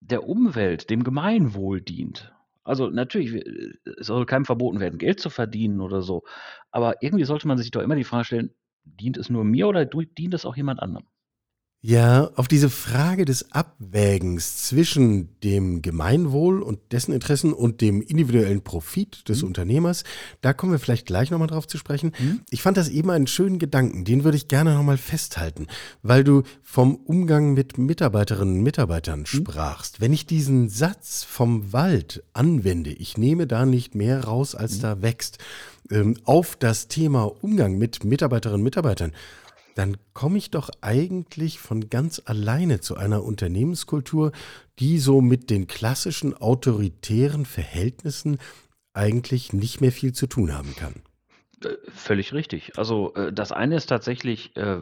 der 0.00 0.28
Umwelt, 0.28 0.90
dem 0.90 1.04
Gemeinwohl 1.04 1.80
dient. 1.80 2.32
Also 2.64 2.88
natürlich, 2.88 3.44
es 3.98 4.06
soll 4.06 4.26
keinem 4.26 4.44
verboten 4.44 4.80
werden, 4.80 4.98
Geld 4.98 5.20
zu 5.20 5.30
verdienen 5.30 5.80
oder 5.80 6.02
so. 6.02 6.24
Aber 6.70 7.02
irgendwie 7.02 7.24
sollte 7.24 7.46
man 7.48 7.58
sich 7.58 7.70
doch 7.70 7.82
immer 7.82 7.94
die 7.96 8.04
Frage 8.04 8.24
stellen, 8.24 8.54
dient 8.84 9.16
es 9.16 9.30
nur 9.30 9.44
mir 9.44 9.68
oder 9.68 9.84
dient 9.84 10.34
es 10.34 10.44
auch 10.44 10.56
jemand 10.56 10.80
anderem? 10.80 11.06
Ja, 11.82 12.30
auf 12.34 12.48
diese 12.48 12.68
Frage 12.68 13.24
des 13.24 13.52
Abwägens 13.52 14.64
zwischen 14.64 15.38
dem 15.42 15.82
Gemeinwohl 15.82 16.60
und 16.60 16.80
dessen 16.90 17.12
Interessen 17.12 17.52
und 17.52 17.80
dem 17.80 18.02
individuellen 18.02 18.62
Profit 18.62 19.28
des 19.28 19.42
mhm. 19.42 19.48
Unternehmers, 19.48 20.02
da 20.40 20.52
kommen 20.52 20.72
wir 20.72 20.80
vielleicht 20.80 21.06
gleich 21.06 21.30
nochmal 21.30 21.46
drauf 21.46 21.68
zu 21.68 21.78
sprechen. 21.78 22.12
Mhm. 22.18 22.40
Ich 22.50 22.62
fand 22.62 22.76
das 22.76 22.88
eben 22.88 23.10
einen 23.10 23.28
schönen 23.28 23.60
Gedanken, 23.60 24.04
den 24.04 24.24
würde 24.24 24.36
ich 24.36 24.48
gerne 24.48 24.74
nochmal 24.74 24.96
festhalten, 24.96 25.68
weil 26.02 26.24
du 26.24 26.42
vom 26.62 26.96
Umgang 26.96 27.54
mit 27.54 27.78
Mitarbeiterinnen 27.78 28.56
und 28.56 28.62
Mitarbeitern 28.62 29.20
mhm. 29.20 29.26
sprachst. 29.26 30.00
Wenn 30.00 30.12
ich 30.12 30.26
diesen 30.26 30.68
Satz 30.68 31.22
vom 31.22 31.72
Wald 31.72 32.24
anwende, 32.32 32.90
ich 32.90 33.16
nehme 33.16 33.46
da 33.46 33.64
nicht 33.64 33.94
mehr 33.94 34.24
raus, 34.24 34.56
als 34.56 34.78
mhm. 34.78 34.82
da 34.82 35.02
wächst, 35.02 35.38
ähm, 35.92 36.16
auf 36.24 36.56
das 36.56 36.88
Thema 36.88 37.30
Umgang 37.42 37.78
mit 37.78 38.02
Mitarbeiterinnen 38.02 38.60
und 38.60 38.64
Mitarbeitern, 38.64 39.12
dann 39.76 39.98
komme 40.14 40.38
ich 40.38 40.50
doch 40.50 40.70
eigentlich 40.80 41.58
von 41.58 41.90
ganz 41.90 42.20
alleine 42.24 42.80
zu 42.80 42.96
einer 42.96 43.22
Unternehmenskultur, 43.22 44.32
die 44.78 44.98
so 44.98 45.20
mit 45.20 45.50
den 45.50 45.66
klassischen 45.66 46.34
autoritären 46.34 47.44
Verhältnissen 47.44 48.38
eigentlich 48.94 49.52
nicht 49.52 49.82
mehr 49.82 49.92
viel 49.92 50.14
zu 50.14 50.26
tun 50.26 50.54
haben 50.56 50.74
kann. 50.76 50.94
Äh, 51.62 51.76
völlig 51.90 52.32
richtig. 52.32 52.78
Also 52.78 53.14
äh, 53.14 53.32
das 53.32 53.52
eine 53.52 53.76
ist 53.76 53.86
tatsächlich 53.86 54.56
äh, 54.56 54.80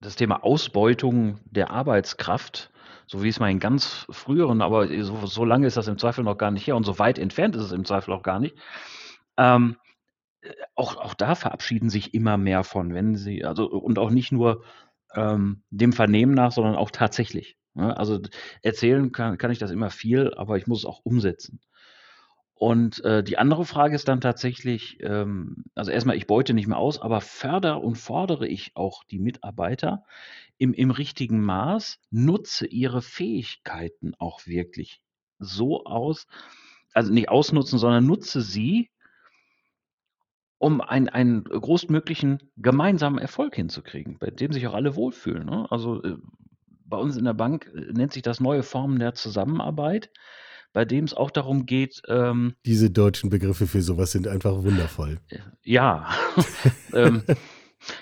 das 0.00 0.16
Thema 0.16 0.42
Ausbeutung 0.42 1.38
der 1.44 1.70
Arbeitskraft, 1.70 2.70
so 3.06 3.22
wie 3.22 3.28
es 3.28 3.38
mal 3.38 3.50
in 3.50 3.60
ganz 3.60 4.06
früheren, 4.10 4.60
aber 4.60 4.88
so, 5.04 5.24
so 5.26 5.44
lange 5.44 5.68
ist 5.68 5.76
das 5.76 5.86
im 5.86 5.98
Zweifel 5.98 6.24
noch 6.24 6.36
gar 6.36 6.50
nicht 6.50 6.66
her 6.66 6.74
und 6.74 6.84
so 6.84 6.98
weit 6.98 7.18
entfernt 7.18 7.54
ist 7.54 7.62
es 7.62 7.72
im 7.72 7.84
Zweifel 7.84 8.12
auch 8.12 8.24
gar 8.24 8.40
nicht. 8.40 8.56
Ähm, 9.36 9.76
auch, 10.74 10.96
auch 10.96 11.14
da 11.14 11.34
verabschieden 11.34 11.90
sich 11.90 12.14
immer 12.14 12.36
mehr 12.36 12.64
von, 12.64 12.94
wenn 12.94 13.16
sie, 13.16 13.44
also 13.44 13.70
und 13.70 13.98
auch 13.98 14.10
nicht 14.10 14.32
nur 14.32 14.64
ähm, 15.14 15.62
dem 15.70 15.92
Vernehmen 15.92 16.34
nach, 16.34 16.52
sondern 16.52 16.76
auch 16.76 16.90
tatsächlich. 16.90 17.56
Ne? 17.74 17.96
Also 17.96 18.20
erzählen 18.62 19.12
kann, 19.12 19.38
kann 19.38 19.50
ich 19.50 19.58
das 19.58 19.70
immer 19.70 19.90
viel, 19.90 20.34
aber 20.34 20.56
ich 20.56 20.66
muss 20.66 20.80
es 20.80 20.84
auch 20.86 21.00
umsetzen. 21.04 21.60
Und 22.54 23.02
äh, 23.06 23.24
die 23.24 23.38
andere 23.38 23.64
Frage 23.64 23.94
ist 23.94 24.06
dann 24.08 24.20
tatsächlich, 24.20 24.98
ähm, 25.00 25.64
also 25.74 25.90
erstmal, 25.90 26.16
ich 26.16 26.26
beute 26.26 26.52
nicht 26.52 26.66
mehr 26.66 26.76
aus, 26.76 27.00
aber 27.00 27.22
förder 27.22 27.82
und 27.82 27.96
fordere 27.96 28.46
ich 28.46 28.72
auch 28.74 29.02
die 29.04 29.18
Mitarbeiter 29.18 30.04
im, 30.58 30.74
im 30.74 30.90
richtigen 30.90 31.40
Maß, 31.42 32.00
nutze 32.10 32.66
ihre 32.66 33.00
Fähigkeiten 33.00 34.12
auch 34.18 34.46
wirklich 34.46 35.00
so 35.38 35.86
aus, 35.86 36.26
also 36.92 37.10
nicht 37.10 37.30
ausnutzen, 37.30 37.78
sondern 37.78 38.04
nutze 38.04 38.42
sie, 38.42 38.89
um 40.60 40.82
einen, 40.82 41.08
einen 41.08 41.44
großmöglichen 41.44 42.38
gemeinsamen 42.58 43.18
Erfolg 43.18 43.56
hinzukriegen, 43.56 44.18
bei 44.18 44.30
dem 44.30 44.52
sich 44.52 44.66
auch 44.66 44.74
alle 44.74 44.94
wohlfühlen. 44.94 45.46
Ne? 45.46 45.66
Also 45.70 46.02
äh, 46.02 46.16
bei 46.84 46.98
uns 46.98 47.16
in 47.16 47.24
der 47.24 47.32
Bank 47.32 47.72
äh, 47.74 47.92
nennt 47.92 48.12
sich 48.12 48.22
das 48.22 48.40
neue 48.40 48.62
Formen 48.62 48.98
der 48.98 49.14
Zusammenarbeit 49.14 50.10
bei 50.72 50.84
dem 50.84 51.04
es 51.04 51.14
auch 51.14 51.32
darum 51.32 51.66
geht. 51.66 52.00
Ähm, 52.06 52.54
Diese 52.64 52.90
deutschen 52.90 53.28
Begriffe 53.28 53.66
für 53.66 53.82
sowas 53.82 54.12
sind 54.12 54.28
einfach 54.28 54.62
wundervoll. 54.62 55.18
Äh, 55.28 55.38
ja. 55.64 56.08
ähm, 56.94 57.24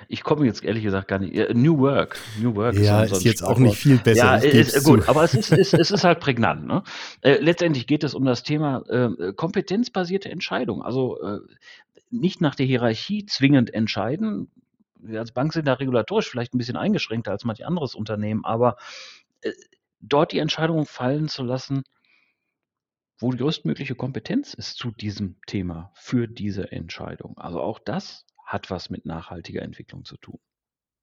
ich 0.09 0.23
komme 0.23 0.47
jetzt 0.47 0.65
ehrlich 0.65 0.83
gesagt 0.83 1.09
gar 1.09 1.19
nicht. 1.19 1.55
New 1.55 1.79
Work. 1.79 2.19
New 2.41 2.55
Work 2.55 2.77
ja, 2.77 3.05
ist, 3.05 3.13
ist 3.13 3.25
jetzt 3.25 3.43
auch 3.43 3.59
nicht 3.59 3.77
viel 3.77 3.99
besser. 3.99 4.19
Ja, 4.19 4.37
ist, 4.37 4.85
gut, 4.85 5.09
aber 5.09 5.25
es 5.25 5.35
ist, 5.35 5.53
ist, 5.53 5.75
es 5.75 5.91
ist 5.91 6.05
halt 6.05 6.21
prägnant. 6.21 6.67
Ne? 6.67 6.83
Äh, 7.21 7.39
letztendlich 7.39 7.87
geht 7.87 8.05
es 8.05 8.15
um 8.15 8.25
das 8.25 8.43
Thema 8.43 8.83
äh, 8.89 9.33
kompetenzbasierte 9.35 10.31
Entscheidung. 10.31 10.83
Also 10.83 11.21
äh, 11.23 11.39
nicht 12.11 12.41
nach 12.41 12.55
der 12.55 12.67
Hierarchie 12.67 13.27
zwingend 13.27 13.73
entscheiden. 13.73 14.51
Wir 15.01 15.21
als 15.21 15.33
Bank 15.33 15.53
sind 15.53 15.67
da 15.67 15.75
regulatorisch 15.75 16.29
vielleicht 16.29 16.55
ein 16.55 16.59
bisschen 16.59 16.77
eingeschränkter 16.77 17.31
als 17.31 17.45
manch 17.45 17.65
anderes 17.65 17.95
Unternehmen, 17.95 18.45
aber 18.45 18.77
äh, 19.43 19.53
dort 20.01 20.33
die 20.33 20.39
Entscheidung 20.39 20.87
fallen 20.87 21.29
zu 21.29 21.45
lassen, 21.45 21.85
wo 23.19 23.33
die 23.33 23.39
größtmögliche 23.39 23.95
Kompetenz 23.95 24.55
ist 24.55 24.77
zu 24.77 24.91
diesem 24.91 25.37
Thema 25.47 25.91
für 25.95 26.29
diese 26.29 26.71
Entscheidung. 26.73 27.37
Also 27.37 27.61
auch 27.61 27.79
das 27.79 28.25
hat 28.49 28.71
was 28.71 28.91
mit 28.91 29.05
nachhaltiger 29.05 29.63
Entwicklung 29.63 30.05
zu 30.05 30.17
tun. 30.17 30.41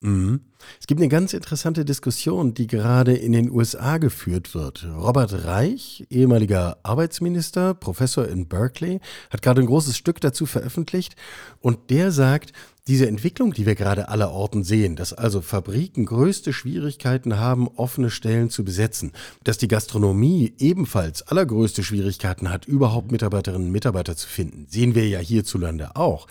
Mhm. 0.02 0.42
Es 0.80 0.88
gibt 0.88 1.00
eine 1.00 1.10
ganz 1.10 1.34
interessante 1.34 1.86
Diskussion, 1.86 2.54
die 2.54 2.68
gerade 2.68 3.16
in 3.16 3.32
den 3.32 3.50
USA 3.50 3.98
geführt 3.98 4.54
wird. 4.54 4.86
Robert 4.86 5.46
Reich, 5.46 6.06
ehemaliger 6.10 6.78
Arbeitsminister, 6.84 7.74
Professor 7.74 8.28
in 8.28 8.48
Berkeley, 8.48 9.00
hat 9.30 9.42
gerade 9.42 9.62
ein 9.62 9.68
großes 9.68 9.96
Stück 9.96 10.20
dazu 10.22 10.46
veröffentlicht 10.46 11.16
und 11.60 11.90
der 11.90 12.12
sagt, 12.12 12.52
diese 12.88 13.08
Entwicklung, 13.08 13.54
die 13.54 13.66
wir 13.66 13.74
gerade 13.74 14.10
allerorten 14.10 14.64
sehen, 14.64 14.96
dass 14.96 15.12
also 15.12 15.42
Fabriken 15.42 16.06
größte 16.06 16.54
Schwierigkeiten 16.54 17.40
haben, 17.40 17.68
offene 17.68 18.12
Stellen 18.12 18.52
zu 18.52 18.64
besetzen, 18.64 19.12
dass 19.44 19.58
die 19.58 19.68
Gastronomie 19.68 20.54
ebenfalls 20.60 21.24
allergrößte 21.24 21.84
Schwierigkeiten 21.84 22.52
hat, 22.52 22.66
überhaupt 22.66 23.12
Mitarbeiterinnen 23.12 23.68
und 23.68 23.72
Mitarbeiter 23.72 24.16
zu 24.16 24.28
finden, 24.28 24.68
sehen 24.70 24.94
wir 24.94 25.08
ja 25.08 25.18
hierzulande 25.18 25.96
auch. 25.96 26.28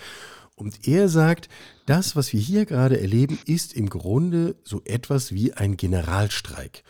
Und 0.54 0.86
er 0.86 1.08
sagt, 1.08 1.48
das, 1.86 2.14
was 2.16 2.32
wir 2.32 2.40
hier 2.40 2.64
gerade 2.64 3.00
erleben, 3.00 3.38
ist 3.46 3.74
im 3.74 3.88
Grunde 3.88 4.56
so 4.62 4.82
etwas 4.84 5.32
wie 5.32 5.52
ein 5.52 5.76
Generalstreik. 5.76 6.84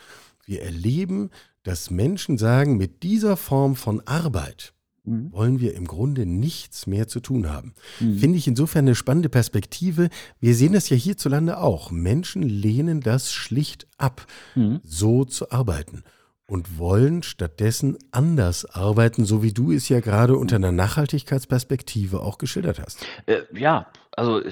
Wir 0.44 0.62
erleben, 0.62 1.30
dass 1.62 1.90
Menschen 1.90 2.36
sagen, 2.36 2.76
mit 2.76 3.02
dieser 3.02 3.36
Form 3.38 3.74
von 3.74 4.06
Arbeit 4.06 4.74
mhm. 5.04 5.32
wollen 5.32 5.60
wir 5.60 5.74
im 5.74 5.86
Grunde 5.86 6.26
nichts 6.26 6.86
mehr 6.86 7.08
zu 7.08 7.20
tun 7.20 7.48
haben. 7.48 7.74
Mhm. 8.00 8.18
Finde 8.18 8.38
ich 8.38 8.46
insofern 8.46 8.84
eine 8.84 8.94
spannende 8.94 9.30
Perspektive. 9.30 10.10
Wir 10.40 10.54
sehen 10.54 10.74
das 10.74 10.90
ja 10.90 10.96
hierzulande 10.96 11.58
auch. 11.58 11.90
Menschen 11.90 12.42
lehnen 12.42 13.00
das 13.00 13.32
schlicht 13.32 13.86
ab, 13.96 14.26
mhm. 14.54 14.80
so 14.84 15.24
zu 15.24 15.50
arbeiten 15.50 16.04
und 16.46 16.78
wollen 16.78 17.22
stattdessen 17.22 17.96
anders 18.12 18.64
arbeiten, 18.66 19.24
so 19.24 19.42
wie 19.42 19.52
du 19.52 19.72
es 19.72 19.88
ja 19.88 20.00
gerade 20.00 20.36
unter 20.36 20.56
einer 20.56 20.72
Nachhaltigkeitsperspektive 20.72 22.20
auch 22.20 22.38
geschildert 22.38 22.78
hast. 22.78 23.06
Äh, 23.26 23.42
ja, 23.52 23.86
also 24.12 24.42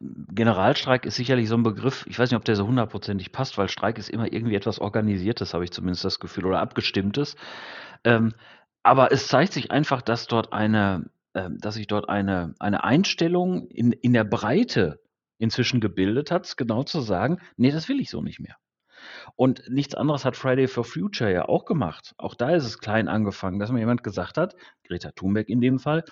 Generalstreik 0.00 1.04
ist 1.04 1.16
sicherlich 1.16 1.48
so 1.48 1.56
ein 1.56 1.62
Begriff, 1.62 2.06
ich 2.08 2.18
weiß 2.18 2.30
nicht, 2.30 2.38
ob 2.38 2.44
der 2.44 2.56
so 2.56 2.66
hundertprozentig 2.66 3.32
passt, 3.32 3.58
weil 3.58 3.68
Streik 3.68 3.98
ist 3.98 4.08
immer 4.08 4.32
irgendwie 4.32 4.54
etwas 4.54 4.78
Organisiertes, 4.78 5.52
habe 5.52 5.64
ich 5.64 5.72
zumindest 5.72 6.04
das 6.04 6.20
Gefühl, 6.20 6.46
oder 6.46 6.60
Abgestimmtes. 6.60 7.36
Ähm, 8.04 8.32
aber 8.82 9.12
es 9.12 9.28
zeigt 9.28 9.52
sich 9.52 9.70
einfach, 9.70 10.00
dass 10.00 10.26
dort 10.26 10.54
eine, 10.54 11.10
äh, 11.34 11.50
dass 11.50 11.74
sich 11.74 11.86
dort 11.86 12.08
eine, 12.08 12.54
eine 12.58 12.82
Einstellung 12.82 13.68
in, 13.68 13.92
in 13.92 14.14
der 14.14 14.24
Breite 14.24 15.00
inzwischen 15.36 15.80
gebildet 15.80 16.30
hat, 16.30 16.56
genau 16.56 16.82
zu 16.82 17.00
sagen, 17.02 17.38
nee, 17.56 17.70
das 17.70 17.88
will 17.90 18.00
ich 18.00 18.08
so 18.08 18.22
nicht 18.22 18.40
mehr. 18.40 18.56
Und 19.36 19.62
nichts 19.68 19.94
anderes 19.94 20.24
hat 20.24 20.36
Friday 20.36 20.68
for 20.68 20.84
Future 20.84 21.32
ja 21.32 21.48
auch 21.48 21.64
gemacht. 21.64 22.14
Auch 22.18 22.34
da 22.34 22.50
ist 22.50 22.64
es 22.64 22.78
klein 22.78 23.08
angefangen, 23.08 23.58
dass 23.58 23.70
mir 23.70 23.80
jemand 23.80 24.02
gesagt 24.02 24.36
hat, 24.36 24.54
Greta 24.84 25.10
Thunberg 25.12 25.48
in 25.48 25.60
dem 25.60 25.78
Fall, 25.78 26.04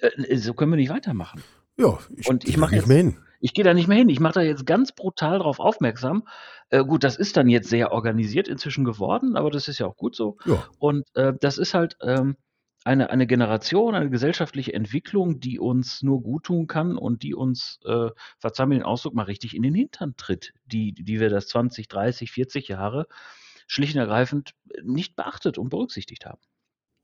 äh, 0.00 0.36
so 0.36 0.54
können 0.54 0.72
wir 0.72 0.76
nicht 0.76 0.90
weitermachen. 0.90 1.42
Ja, 1.76 1.98
ich, 2.16 2.28
und 2.28 2.46
ich 2.46 2.56
mache 2.56 2.74
nicht 2.74 2.86
mehr 2.86 2.96
hin. 2.96 3.18
Ich 3.40 3.54
gehe 3.54 3.64
da 3.64 3.72
nicht 3.72 3.86
mehr 3.86 3.98
hin. 3.98 4.08
Ich 4.08 4.18
mache 4.18 4.34
da 4.34 4.40
jetzt 4.42 4.66
ganz 4.66 4.92
brutal 4.92 5.38
drauf 5.38 5.60
aufmerksam. 5.60 6.26
Äh, 6.70 6.84
gut, 6.84 7.04
das 7.04 7.16
ist 7.16 7.36
dann 7.36 7.48
jetzt 7.48 7.68
sehr 7.68 7.92
organisiert 7.92 8.48
inzwischen 8.48 8.84
geworden, 8.84 9.36
aber 9.36 9.50
das 9.50 9.68
ist 9.68 9.78
ja 9.78 9.86
auch 9.86 9.96
gut 9.96 10.16
so. 10.16 10.38
Ja. 10.44 10.64
Und 10.78 11.04
äh, 11.14 11.32
das 11.40 11.58
ist 11.58 11.74
halt 11.74 11.96
ähm, 12.02 12.36
eine, 12.84 13.10
eine 13.10 13.26
Generation, 13.26 13.94
eine 13.94 14.10
gesellschaftliche 14.10 14.72
Entwicklung, 14.72 15.40
die 15.40 15.58
uns 15.58 16.02
nur 16.02 16.22
gut 16.22 16.44
tun 16.44 16.66
kann 16.66 16.96
und 16.96 17.22
die 17.22 17.34
uns, 17.34 17.80
äh, 17.84 18.10
verzeih 18.38 18.66
mir 18.66 18.76
den 18.76 18.84
Ausdruck, 18.84 19.14
mal 19.14 19.24
richtig 19.24 19.54
in 19.54 19.62
den 19.62 19.74
Hintern 19.74 20.14
tritt, 20.16 20.54
die, 20.66 20.92
die 20.92 21.20
wir 21.20 21.30
das 21.30 21.48
20, 21.48 21.88
30, 21.88 22.30
40 22.30 22.68
Jahre 22.68 23.06
schlicht 23.66 23.94
und 23.94 24.00
ergreifend 24.00 24.54
nicht 24.82 25.16
beachtet 25.16 25.58
und 25.58 25.68
berücksichtigt 25.68 26.24
haben. 26.26 26.40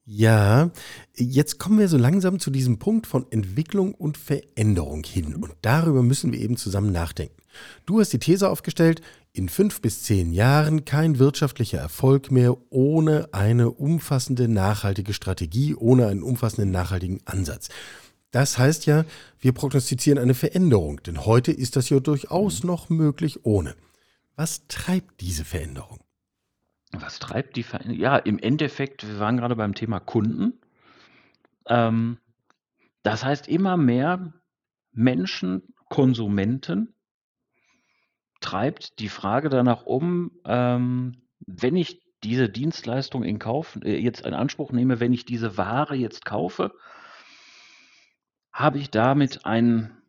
Ja, 0.06 0.70
jetzt 1.16 1.58
kommen 1.58 1.78
wir 1.78 1.88
so 1.88 1.96
langsam 1.96 2.38
zu 2.38 2.50
diesem 2.50 2.78
Punkt 2.78 3.06
von 3.06 3.24
Entwicklung 3.30 3.94
und 3.94 4.18
Veränderung 4.18 5.02
hin. 5.02 5.34
Und 5.34 5.54
darüber 5.62 6.02
müssen 6.02 6.30
wir 6.30 6.40
eben 6.40 6.58
zusammen 6.58 6.92
nachdenken. 6.92 7.40
Du 7.86 8.00
hast 8.00 8.12
die 8.12 8.18
These 8.18 8.50
aufgestellt, 8.50 9.00
in 9.32 9.48
fünf 9.48 9.80
bis 9.80 10.02
zehn 10.02 10.32
Jahren 10.32 10.84
kein 10.84 11.18
wirtschaftlicher 11.18 11.78
Erfolg 11.78 12.30
mehr 12.30 12.54
ohne 12.70 13.30
eine 13.32 13.70
umfassende 13.70 14.46
nachhaltige 14.46 15.14
Strategie, 15.14 15.74
ohne 15.74 16.06
einen 16.08 16.22
umfassenden 16.22 16.70
nachhaltigen 16.70 17.20
Ansatz. 17.24 17.70
Das 18.30 18.58
heißt 18.58 18.84
ja, 18.84 19.06
wir 19.40 19.52
prognostizieren 19.52 20.18
eine 20.18 20.34
Veränderung, 20.34 21.02
denn 21.02 21.24
heute 21.24 21.50
ist 21.50 21.76
das 21.76 21.88
ja 21.88 21.98
durchaus 22.00 22.62
noch 22.62 22.90
möglich 22.90 23.46
ohne. 23.46 23.74
Was 24.36 24.66
treibt 24.68 25.22
diese 25.22 25.46
Veränderung? 25.46 26.03
Was 27.00 27.18
treibt 27.18 27.56
die 27.56 27.62
Veränderung? 27.62 28.00
Ja, 28.00 28.16
im 28.16 28.38
Endeffekt, 28.38 29.06
wir 29.06 29.18
waren 29.18 29.36
gerade 29.36 29.56
beim 29.56 29.74
Thema 29.74 30.00
Kunden. 30.00 30.60
Ähm, 31.66 32.18
das 33.02 33.24
heißt, 33.24 33.48
immer 33.48 33.76
mehr 33.76 34.32
Menschen, 34.92 35.74
Konsumenten, 35.88 36.94
treibt 38.40 38.98
die 38.98 39.08
Frage 39.08 39.48
danach 39.48 39.84
um, 39.86 40.32
ähm, 40.44 41.22
wenn 41.46 41.76
ich 41.76 42.00
diese 42.22 42.48
Dienstleistung 42.48 43.22
in 43.22 43.38
Kauf, 43.38 43.78
äh, 43.82 43.98
jetzt 43.98 44.26
in 44.26 44.34
Anspruch 44.34 44.72
nehme, 44.72 45.00
wenn 45.00 45.12
ich 45.12 45.24
diese 45.24 45.56
Ware 45.56 45.94
jetzt 45.94 46.24
kaufe, 46.24 46.74
habe 48.52 48.78
ich 48.78 48.90
damit 48.90 49.44
einen 49.44 50.02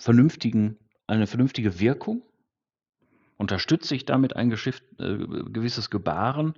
vernünftigen, 0.00 0.78
eine 1.06 1.26
vernünftige 1.26 1.78
Wirkung? 1.78 2.22
Unterstütze 3.36 3.94
ich 3.94 4.04
damit 4.04 4.36
ein 4.36 4.50
äh, 4.52 4.56
gewisses 4.56 5.90
Gebaren 5.90 6.54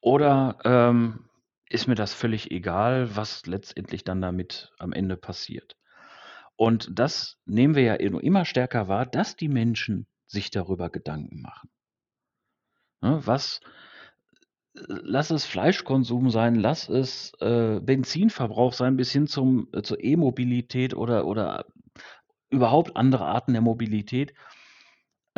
oder 0.00 0.58
ähm, 0.64 1.24
ist 1.68 1.86
mir 1.86 1.94
das 1.94 2.14
völlig 2.14 2.50
egal, 2.50 3.14
was 3.16 3.46
letztendlich 3.46 4.04
dann 4.04 4.20
damit 4.20 4.72
am 4.78 4.92
Ende 4.92 5.16
passiert? 5.16 5.76
Und 6.56 6.90
das 6.98 7.38
nehmen 7.46 7.74
wir 7.74 7.82
ja 7.82 7.94
immer 7.94 8.44
stärker 8.44 8.88
wahr, 8.88 9.06
dass 9.06 9.36
die 9.36 9.48
Menschen 9.48 10.06
sich 10.26 10.50
darüber 10.50 10.90
Gedanken 10.90 11.40
machen. 11.40 11.70
Ne, 13.00 13.20
was, 13.24 13.60
äh, 14.74 14.80
lass 14.86 15.30
es 15.30 15.46
Fleischkonsum 15.46 16.30
sein, 16.30 16.56
lass 16.56 16.88
es 16.88 17.32
äh, 17.40 17.80
Benzinverbrauch 17.80 18.72
sein, 18.72 18.96
bis 18.96 19.12
hin 19.12 19.26
zum, 19.26 19.68
äh, 19.72 19.82
zur 19.82 20.02
E-Mobilität 20.02 20.94
oder, 20.94 21.26
oder 21.26 21.66
überhaupt 22.50 22.96
andere 22.96 23.26
Arten 23.26 23.52
der 23.52 23.62
Mobilität. 23.62 24.34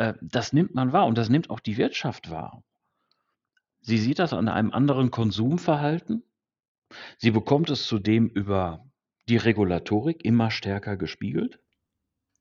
Äh, 0.01 0.13
das 0.21 0.51
nimmt 0.51 0.73
man 0.73 0.93
wahr 0.93 1.05
und 1.05 1.17
das 1.17 1.29
nimmt 1.29 1.51
auch 1.51 1.59
die 1.59 1.77
Wirtschaft 1.77 2.31
wahr. 2.31 2.63
Sie 3.81 3.97
sieht 3.97 4.17
das 4.17 4.33
an 4.33 4.47
einem 4.47 4.71
anderen 4.71 5.11
Konsumverhalten. 5.11 6.23
Sie 7.17 7.31
bekommt 7.31 7.69
es 7.69 7.85
zudem 7.85 8.27
über 8.27 8.83
die 9.29 9.37
Regulatorik 9.37 10.25
immer 10.25 10.49
stärker 10.49 10.97
gespiegelt. 10.97 11.59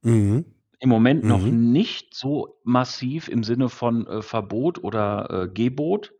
Mhm. 0.00 0.46
Im 0.78 0.88
Moment 0.88 1.24
noch 1.24 1.42
mhm. 1.42 1.70
nicht 1.72 2.14
so 2.14 2.58
massiv 2.64 3.28
im 3.28 3.44
Sinne 3.44 3.68
von 3.68 4.06
äh, 4.06 4.22
Verbot 4.22 4.82
oder 4.82 5.28
äh, 5.30 5.48
Gebot, 5.48 6.14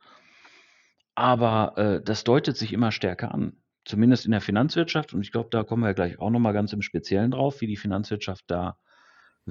aber 1.15 1.79
äh, 1.79 2.03
das 2.03 2.25
deutet 2.25 2.59
sich 2.59 2.75
immer 2.75 2.93
stärker 2.93 3.33
an. 3.35 3.55
Zumindest 3.87 4.27
in 4.27 4.33
der 4.33 4.43
Finanzwirtschaft 4.43 5.15
und 5.15 5.23
ich 5.23 5.33
glaube, 5.33 5.49
da 5.51 5.65
kommen 5.65 5.83
wir 5.83 5.95
gleich 5.95 6.19
auch 6.19 6.29
noch 6.29 6.39
mal 6.39 6.53
ganz 6.53 6.75
im 6.75 6.83
Speziellen 6.83 7.31
drauf, 7.31 7.63
wie 7.63 7.67
die 7.67 7.79
Finanzwirtschaft 7.79 8.45
da 8.49 8.77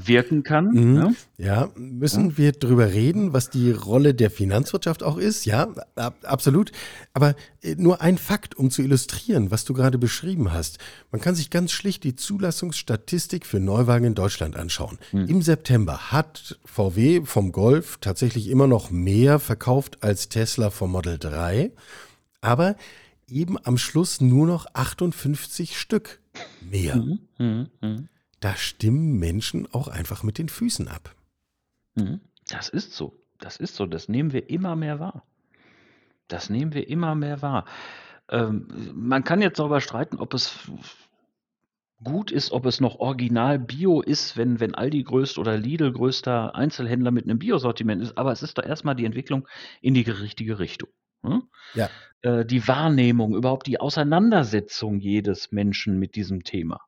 wirken 0.08 0.44
kann. 0.44 0.66
Mhm. 0.66 0.94
Ne? 0.94 1.16
Ja, 1.38 1.70
müssen 1.76 2.38
wir 2.38 2.52
drüber 2.52 2.92
reden, 2.92 3.34
was 3.34 3.50
die 3.50 3.72
Rolle 3.72 4.14
der 4.14 4.32
Finanzwirtschaft 4.32 5.04
auch 5.04 5.18
ist? 5.18 5.46
Ja, 5.46 5.70
ab, 5.96 6.16
absolut. 6.24 6.72
Aber 7.14 7.36
äh, 7.62 7.76
nur 7.76 8.02
ein 8.02 8.18
Fakt, 8.18 8.56
um 8.56 8.70
zu 8.70 8.82
illustrieren, 8.82 9.52
was 9.52 9.66
du 9.66 9.74
gerade 9.74 9.98
beschrieben 9.98 10.52
hast. 10.52 10.80
Man 11.12 11.22
kann 11.22 11.36
sich 11.36 11.50
ganz 11.50 11.72
schlicht 11.72 12.04
die 12.04 12.16
Zulassungsstatistik 12.16 13.46
für 13.46 13.60
Neuwagen 13.60 14.06
in 14.06 14.16
Deutschland 14.16 14.56
anschauen. 14.56 14.98
Hm. 15.12 15.28
Im 15.28 15.42
September 15.42 16.12
hat 16.12 16.60
VW 16.66 17.22
vom 17.26 17.52
Golf 17.52 17.98
tatsächlich 18.02 18.50
immer 18.50 18.68
noch 18.68 18.92
mehr 18.92 19.40
verkauft 19.40 20.04
als 20.04 20.30
Tesla 20.30 20.70
vom 20.70 20.92
Model 20.92 21.18
3, 21.18 21.72
aber 22.42 22.76
eben 23.28 23.58
am 23.64 23.78
Schluss 23.78 24.22
nur 24.22 24.48
noch 24.48 24.66
58 24.74 25.78
Stück 25.78 26.20
mehr. 26.62 26.96
Mhm. 26.98 27.20
Mhm. 27.38 27.68
Mhm. 27.82 28.10
Da 28.40 28.56
stimmen 28.56 29.20
Menschen 29.20 29.68
auch 29.74 29.88
einfach 29.88 30.24
mit 30.24 30.38
den 30.38 30.50
Füßen 30.50 30.88
ab. 30.88 31.16
Mhm. 31.96 32.22
Das 32.48 32.70
ist 32.70 32.94
so. 32.94 33.16
Das 33.40 33.58
ist 33.58 33.76
so. 33.76 33.86
Das 33.86 34.10
nehmen 34.10 34.34
wir 34.34 34.50
immer 34.50 34.76
mehr 34.76 35.00
wahr. 35.00 35.24
Das 36.28 36.50
nehmen 36.50 36.74
wir 36.74 36.88
immer 36.88 37.16
mehr 37.16 37.42
wahr. 37.42 37.66
Ähm, 38.30 38.68
man 38.94 39.24
kann 39.24 39.42
jetzt 39.42 39.60
darüber 39.60 39.82
streiten, 39.82 40.18
ob 40.18 40.34
es 40.34 40.70
gut 42.04 42.32
ist, 42.32 42.52
ob 42.52 42.66
es 42.66 42.80
noch 42.80 43.00
original 43.00 43.60
Bio 43.60 44.02
ist, 44.02 44.38
wenn, 44.38 44.60
wenn 44.60 44.76
Aldi 44.76 45.04
größt 45.04 45.38
oder 45.38 45.58
Lidl 45.58 45.92
größter 45.92 46.56
Einzelhändler 46.56 47.12
mit 47.12 47.26
einem 47.26 47.40
Biosortiment 47.40 48.02
ist. 48.02 48.18
Aber 48.18 48.32
es 48.32 48.44
ist 48.44 48.58
doch 48.58 48.64
erstmal 48.64 48.96
die 48.96 49.06
Entwicklung 49.06 49.48
in 49.82 49.94
die 49.94 50.02
richtige 50.02 50.60
Richtung. 50.60 50.90
Hm? 51.24 51.44
Ja. 51.74 51.90
Äh, 52.22 52.46
die 52.46 52.68
Wahrnehmung, 52.68 53.36
überhaupt 53.36 53.68
die 53.68 53.80
Auseinandersetzung 53.80 55.00
jedes 55.00 55.52
Menschen 55.52 56.00
mit 56.00 56.16
diesem 56.16 56.44
Thema. 56.44 56.80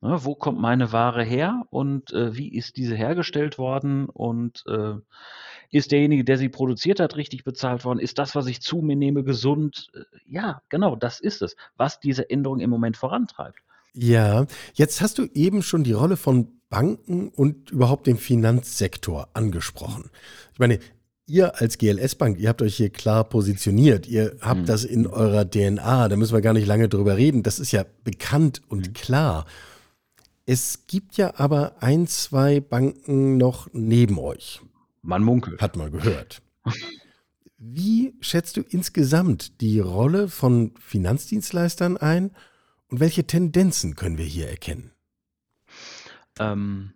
Ne, 0.00 0.24
wo 0.24 0.36
kommt 0.36 0.60
meine 0.60 0.92
Ware 0.92 1.24
her 1.24 1.64
und 1.70 2.12
äh, 2.12 2.36
wie 2.36 2.54
ist 2.56 2.76
diese 2.76 2.94
hergestellt 2.94 3.58
worden 3.58 4.08
und 4.08 4.62
äh, 4.68 4.94
ist 5.70 5.90
derjenige, 5.90 6.22
der 6.24 6.38
sie 6.38 6.48
produziert 6.48 7.00
hat, 7.00 7.16
richtig 7.16 7.42
bezahlt 7.42 7.84
worden? 7.84 7.98
Ist 7.98 8.18
das, 8.18 8.36
was 8.36 8.46
ich 8.46 8.60
zu 8.60 8.76
mir 8.78 8.94
nehme, 8.94 9.24
gesund? 9.24 9.88
Äh, 9.94 10.00
ja, 10.26 10.62
genau, 10.68 10.94
das 10.94 11.18
ist 11.18 11.42
es, 11.42 11.56
was 11.76 11.98
diese 11.98 12.30
Änderung 12.30 12.60
im 12.60 12.70
Moment 12.70 12.96
vorantreibt. 12.96 13.58
Ja, 13.92 14.46
jetzt 14.74 15.00
hast 15.00 15.18
du 15.18 15.24
eben 15.34 15.62
schon 15.62 15.82
die 15.82 15.92
Rolle 15.94 16.16
von 16.16 16.60
Banken 16.70 17.30
und 17.30 17.70
überhaupt 17.70 18.06
dem 18.06 18.18
Finanzsektor 18.18 19.28
angesprochen. 19.34 20.10
Ich 20.52 20.60
meine, 20.60 20.78
ihr 21.26 21.60
als 21.60 21.76
GLS 21.78 22.14
Bank, 22.14 22.38
ihr 22.38 22.50
habt 22.50 22.62
euch 22.62 22.76
hier 22.76 22.90
klar 22.90 23.24
positioniert. 23.24 24.06
Ihr 24.06 24.36
habt 24.40 24.60
Mhm. 24.60 24.66
das 24.66 24.84
in 24.84 25.08
eurer 25.08 25.44
DNA. 25.50 26.08
Da 26.08 26.16
müssen 26.16 26.34
wir 26.34 26.40
gar 26.40 26.52
nicht 26.52 26.66
lange 26.66 26.88
drüber 26.88 27.16
reden. 27.16 27.42
Das 27.42 27.58
ist 27.58 27.72
ja 27.72 27.84
bekannt 28.04 28.62
und 28.68 28.88
Mhm. 28.88 28.92
klar. 28.92 29.44
Es 30.50 30.86
gibt 30.86 31.18
ja 31.18 31.34
aber 31.38 31.82
ein, 31.82 32.06
zwei 32.06 32.60
Banken 32.60 33.36
noch 33.36 33.68
neben 33.74 34.18
euch. 34.18 34.62
Man 35.02 35.22
munkelt. 35.22 35.60
Hat 35.60 35.76
man 35.76 35.92
gehört. 35.92 36.40
Wie 37.58 38.14
schätzt 38.22 38.56
du 38.56 38.62
insgesamt 38.62 39.60
die 39.60 39.78
Rolle 39.78 40.28
von 40.28 40.72
Finanzdienstleistern 40.78 41.98
ein 41.98 42.30
und 42.88 42.98
welche 42.98 43.26
Tendenzen 43.26 43.94
können 43.94 44.16
wir 44.16 44.24
hier 44.24 44.48
erkennen? 44.48 44.92
Ähm, 46.38 46.94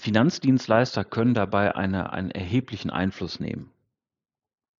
Finanzdienstleister 0.00 1.04
können 1.04 1.34
dabei 1.34 1.76
eine, 1.76 2.12
einen 2.12 2.32
erheblichen 2.32 2.90
Einfluss 2.90 3.38
nehmen. 3.38 3.70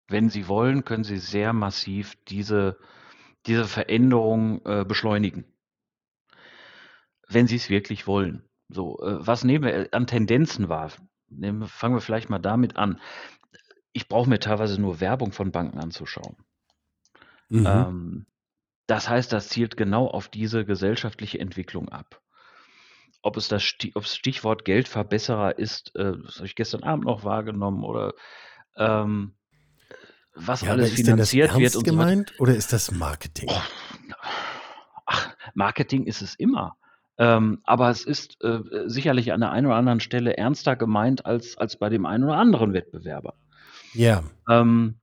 Wenn 0.08 0.30
sie 0.30 0.48
wollen, 0.48 0.84
können 0.84 1.04
sie 1.04 1.18
sehr 1.18 1.52
massiv 1.52 2.16
diese, 2.26 2.76
diese 3.46 3.66
Veränderung 3.66 4.66
äh, 4.66 4.84
beschleunigen. 4.84 5.44
Wenn 7.28 7.46
sie 7.46 7.56
es 7.56 7.70
wirklich 7.70 8.06
wollen. 8.06 8.42
So, 8.68 8.98
äh, 9.00 9.26
was 9.26 9.44
nehmen 9.44 9.64
wir 9.64 9.88
an 9.92 10.06
Tendenzen 10.06 10.68
wahr? 10.68 10.92
Nehmen, 11.28 11.66
fangen 11.66 11.94
wir 11.94 12.00
vielleicht 12.00 12.30
mal 12.30 12.38
damit 12.38 12.76
an. 12.76 13.00
Ich 13.92 14.08
brauche 14.08 14.28
mir 14.28 14.38
teilweise 14.38 14.80
nur 14.80 15.00
Werbung 15.00 15.32
von 15.32 15.52
Banken 15.52 15.78
anzuschauen. 15.78 16.36
Mhm. 17.48 17.66
Ähm, 17.66 18.26
das 18.86 19.08
heißt, 19.08 19.32
das 19.32 19.48
zielt 19.48 19.76
genau 19.76 20.06
auf 20.06 20.28
diese 20.28 20.64
gesellschaftliche 20.64 21.38
Entwicklung 21.38 21.88
ab. 21.90 22.22
Ob 23.20 23.36
es 23.36 23.48
das 23.48 23.74
ob 23.94 24.04
das 24.04 24.16
Stichwort 24.16 24.64
Geldverbesserer 24.64 25.58
ist, 25.58 25.94
äh, 25.96 26.14
das 26.24 26.36
habe 26.36 26.46
ich 26.46 26.54
gestern 26.54 26.82
Abend 26.82 27.04
noch 27.04 27.24
wahrgenommen 27.24 27.84
oder 27.84 28.14
ähm, 28.76 29.34
was 30.34 30.62
Ja, 30.62 30.70
alles 30.70 30.92
ist 30.92 31.06
denn 31.06 31.16
das 31.16 31.30
finanziert 31.30 31.58
wird 31.58 31.76
und 31.76 31.86
so 31.86 31.90
gemeint 31.90 32.32
oder 32.38 32.54
ist 32.54 32.72
das 32.72 32.92
Marketing? 32.92 33.48
Oh, 33.50 33.60
ach, 35.06 35.34
Marketing 35.54 36.04
ist 36.04 36.22
es 36.22 36.34
immer. 36.36 36.78
Ähm, 37.18 37.60
aber 37.64 37.90
es 37.90 38.04
ist 38.04 38.42
äh, 38.44 38.60
sicherlich 38.86 39.32
an 39.32 39.40
der 39.40 39.50
einen 39.50 39.66
oder 39.66 39.76
anderen 39.76 40.00
Stelle 40.00 40.36
ernster 40.36 40.76
gemeint 40.76 41.26
als, 41.26 41.58
als 41.58 41.76
bei 41.76 41.88
dem 41.88 42.06
einen 42.06 42.24
oder 42.24 42.36
anderen 42.36 42.72
Wettbewerber. 42.72 43.34
Ja, 43.92 44.22
Ähm, 44.48 44.94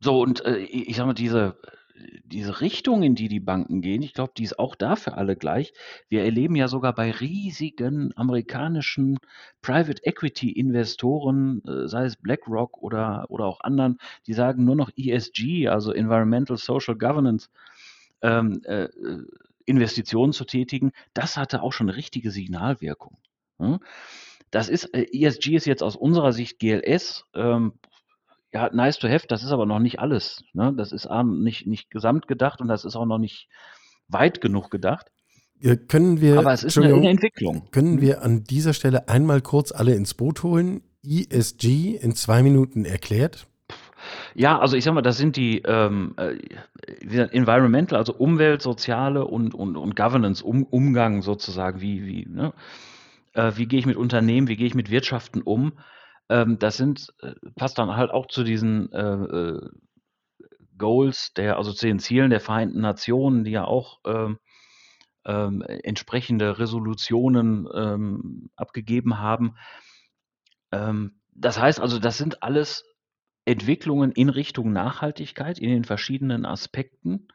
so, 0.00 0.20
und 0.20 0.44
äh, 0.44 0.58
ich 0.58 0.88
ich 0.88 0.96
sage 0.96 1.06
mal, 1.06 1.14
diese, 1.14 1.56
diese 2.24 2.60
Richtung, 2.60 3.02
in 3.02 3.14
die 3.14 3.28
die 3.28 3.40
Banken 3.40 3.80
gehen, 3.80 4.02
ich 4.02 4.14
glaube, 4.14 4.32
die 4.36 4.42
ist 4.44 4.58
auch 4.58 4.74
da 4.74 4.96
für 4.96 5.14
alle 5.14 5.36
gleich. 5.36 5.72
Wir 6.08 6.24
erleben 6.24 6.56
ja 6.56 6.68
sogar 6.68 6.94
bei 6.94 7.10
riesigen 7.10 8.12
amerikanischen 8.16 9.18
Private 9.60 10.02
Equity 10.04 10.50
Investoren, 10.50 11.62
äh, 11.66 11.88
sei 11.88 12.04
es 12.04 12.16
BlackRock 12.16 12.82
oder, 12.82 13.26
oder 13.28 13.46
auch 13.46 13.60
anderen, 13.60 13.98
die 14.26 14.34
sagen 14.34 14.64
nur 14.64 14.76
noch 14.76 14.90
ESG, 14.96 15.68
also 15.68 15.92
Environmental 15.92 16.56
Social 16.56 16.96
Governance, 16.96 17.48
ähm, 18.22 18.60
äh, 18.64 18.84
äh, 18.84 19.24
Investitionen 19.66 20.32
zu 20.32 20.44
tätigen. 20.44 20.92
Das 21.14 21.36
hatte 21.36 21.62
auch 21.62 21.72
schon 21.72 21.88
eine 21.88 21.96
richtige 21.96 22.30
Signalwirkung. 22.30 23.18
Hm? 23.58 23.78
Das 24.50 24.68
ist, 24.68 24.84
äh, 24.94 25.06
ESG 25.12 25.56
ist 25.56 25.66
jetzt 25.66 25.82
aus 25.82 25.96
unserer 25.96 26.32
Sicht 26.32 26.58
GLS, 26.58 27.24
ähm, 27.34 27.72
ja, 28.52 28.68
nice 28.72 28.98
to 28.98 29.08
have, 29.08 29.26
das 29.26 29.42
ist 29.42 29.50
aber 29.50 29.64
noch 29.64 29.78
nicht 29.78 29.98
alles. 29.98 30.44
Ne? 30.52 30.74
Das 30.76 30.92
ist 30.92 31.08
nicht, 31.24 31.66
nicht 31.66 31.90
gesamt 31.90 32.28
gedacht 32.28 32.60
und 32.60 32.68
das 32.68 32.84
ist 32.84 32.96
auch 32.96 33.06
noch 33.06 33.18
nicht 33.18 33.48
weit 34.08 34.40
genug 34.40 34.70
gedacht. 34.70 35.10
Äh, 35.60 35.76
können 35.76 36.20
wir, 36.20 36.38
Aber 36.38 36.52
es 36.52 36.62
ist 36.62 36.76
eine, 36.76 36.94
eine 36.94 37.08
Entwicklung. 37.08 37.70
können 37.70 38.00
wir 38.00 38.22
an 38.22 38.44
dieser 38.44 38.74
Stelle 38.74 39.08
einmal 39.08 39.40
kurz 39.40 39.72
alle 39.72 39.94
ins 39.94 40.14
Boot 40.14 40.42
holen? 40.42 40.82
ESG 41.04 41.96
in 41.96 42.14
zwei 42.14 42.42
Minuten 42.42 42.84
erklärt? 42.84 43.46
Ja, 44.34 44.58
also 44.58 44.76
ich 44.76 44.84
sag 44.84 44.94
mal, 44.94 45.02
das 45.02 45.16
sind 45.18 45.36
die 45.36 45.58
ähm, 45.62 46.14
äh, 46.16 46.38
Environmental, 47.30 47.98
also 47.98 48.14
Umwelt, 48.14 48.62
Soziale 48.62 49.24
und, 49.26 49.54
und, 49.54 49.76
und 49.76 49.96
Governance, 49.96 50.44
um, 50.44 50.64
Umgang 50.64 51.22
sozusagen, 51.22 51.80
wie, 51.80 52.04
wie, 52.06 52.26
ne? 52.28 52.52
äh, 53.34 53.52
wie 53.56 53.66
gehe 53.66 53.78
ich 53.78 53.86
mit 53.86 53.96
Unternehmen, 53.96 54.48
wie 54.48 54.56
gehe 54.56 54.66
ich 54.66 54.74
mit 54.74 54.90
Wirtschaften 54.90 55.42
um. 55.42 55.72
Ähm, 56.28 56.58
das 56.58 56.76
sind, 56.76 57.12
äh, 57.20 57.34
passt 57.56 57.78
dann 57.78 57.96
halt 57.96 58.10
auch 58.10 58.26
zu 58.26 58.44
diesen 58.44 58.92
äh, 58.92 59.00
äh, 59.00 59.68
Goals, 60.78 61.32
der, 61.34 61.58
also 61.58 61.72
zu 61.72 61.86
den 61.86 61.98
Zielen 61.98 62.30
der 62.30 62.40
Vereinten 62.40 62.80
Nationen, 62.80 63.44
die 63.44 63.52
ja 63.52 63.64
auch 63.64 64.00
ähm, 64.04 64.38
ähm, 65.24 65.62
entsprechende 65.62 66.58
Resolutionen 66.58 67.68
ähm, 67.72 68.50
abgegeben 68.56 69.18
haben. 69.18 69.56
Das 71.34 71.60
heißt 71.60 71.80
also, 71.80 71.98
das 71.98 72.16
sind 72.16 72.42
alles 72.42 72.82
Entwicklungen 73.44 74.12
in 74.12 74.28
Richtung 74.28 74.72
Nachhaltigkeit 74.72 75.58
in 75.58 75.70
den 75.70 75.84
verschiedenen 75.84 76.46
Aspekten. 76.46 77.28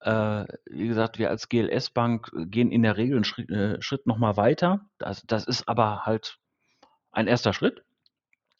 Äh, 0.00 0.44
wie 0.66 0.88
gesagt, 0.88 1.18
wir 1.18 1.30
als 1.30 1.48
GLS-Bank 1.48 2.30
gehen 2.46 2.70
in 2.70 2.82
der 2.82 2.96
Regel 2.96 3.16
einen 3.16 3.24
Schritt, 3.24 3.50
äh, 3.50 3.80
Schritt 3.82 4.06
nochmal 4.06 4.36
weiter. 4.36 4.86
Das, 4.98 5.22
das 5.26 5.46
ist 5.46 5.68
aber 5.68 6.02
halt 6.06 6.38
ein 7.12 7.26
erster 7.26 7.52
Schritt. 7.52 7.84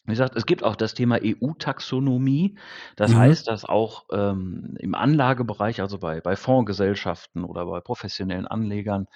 Wie 0.06 0.12
gesagt, 0.12 0.36
es 0.36 0.46
gibt 0.46 0.64
auch 0.64 0.74
das 0.76 0.94
Thema 0.94 1.18
EU-Taxonomie. 1.22 2.58
Das 2.96 3.12
Mhm. 3.12 3.18
heißt, 3.18 3.46
dass 3.48 3.64
auch 3.66 4.06
ähm, 4.10 4.74
im 4.80 4.94
Anlagebereich, 4.94 5.80
also 5.82 5.98
bei, 5.98 6.20
bei 6.22 6.34
Fondsgesellschaften 6.34 7.44
oder 7.44 7.66
bei 7.66 7.80
professionellen 7.80 8.46
Anlegern, 8.46 9.06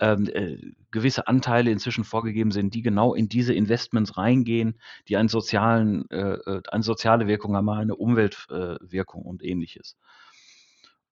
ähm, 0.00 0.28
äh, 0.32 0.58
gewisse 0.90 1.26
Anteile 1.26 1.70
inzwischen 1.70 2.04
vorgegeben 2.04 2.50
sind, 2.50 2.74
die 2.74 2.82
genau 2.82 3.14
in 3.14 3.28
diese 3.28 3.54
Investments 3.54 4.16
reingehen, 4.16 4.78
die 5.08 5.16
einen 5.16 5.28
sozialen, 5.28 6.08
äh, 6.10 6.34
äh, 6.34 6.62
eine 6.70 6.82
soziale 6.82 7.26
Wirkung 7.26 7.56
haben, 7.56 7.68
eine 7.70 7.94
Umweltwirkung 7.96 9.22
äh, 9.24 9.28
und 9.28 9.42
ähnliches. 9.44 9.96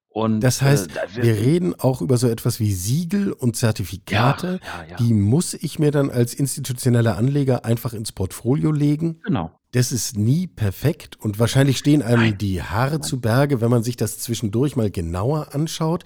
Und 0.08 0.40
Das 0.40 0.62
heißt, 0.62 0.90
äh, 0.90 0.94
da- 0.94 1.22
wir 1.22 1.34
reden 1.34 1.74
auch 1.80 2.00
über 2.00 2.18
so 2.18 2.28
etwas 2.28 2.60
wie 2.60 2.72
Siegel 2.72 3.32
und 3.32 3.56
Zertifikate. 3.56 4.60
ja, 4.64 4.90
ja. 4.90 4.96
Die 4.96 5.12
muss 5.12 5.54
ich 5.54 5.78
mir 5.80 5.90
dann 5.90 6.08
als 6.10 6.34
institutioneller 6.34 7.16
Anleger 7.16 7.64
einfach 7.64 7.94
ins 7.94 8.12
Portfolio 8.12 8.70
legen. 8.70 9.20
genau. 9.24 9.50
Das 9.72 9.90
ist 9.90 10.16
nie 10.16 10.46
perfekt 10.46 11.16
und 11.18 11.40
wahrscheinlich 11.40 11.78
stehen 11.78 12.00
einem 12.00 12.20
Nein. 12.22 12.38
die 12.38 12.62
Haare 12.62 13.00
zu 13.00 13.20
Berge, 13.20 13.60
wenn 13.60 13.70
man 13.70 13.82
sich 13.82 13.96
das 13.96 14.18
zwischendurch 14.20 14.76
mal 14.76 14.88
genauer 14.88 15.52
anschaut. 15.52 16.04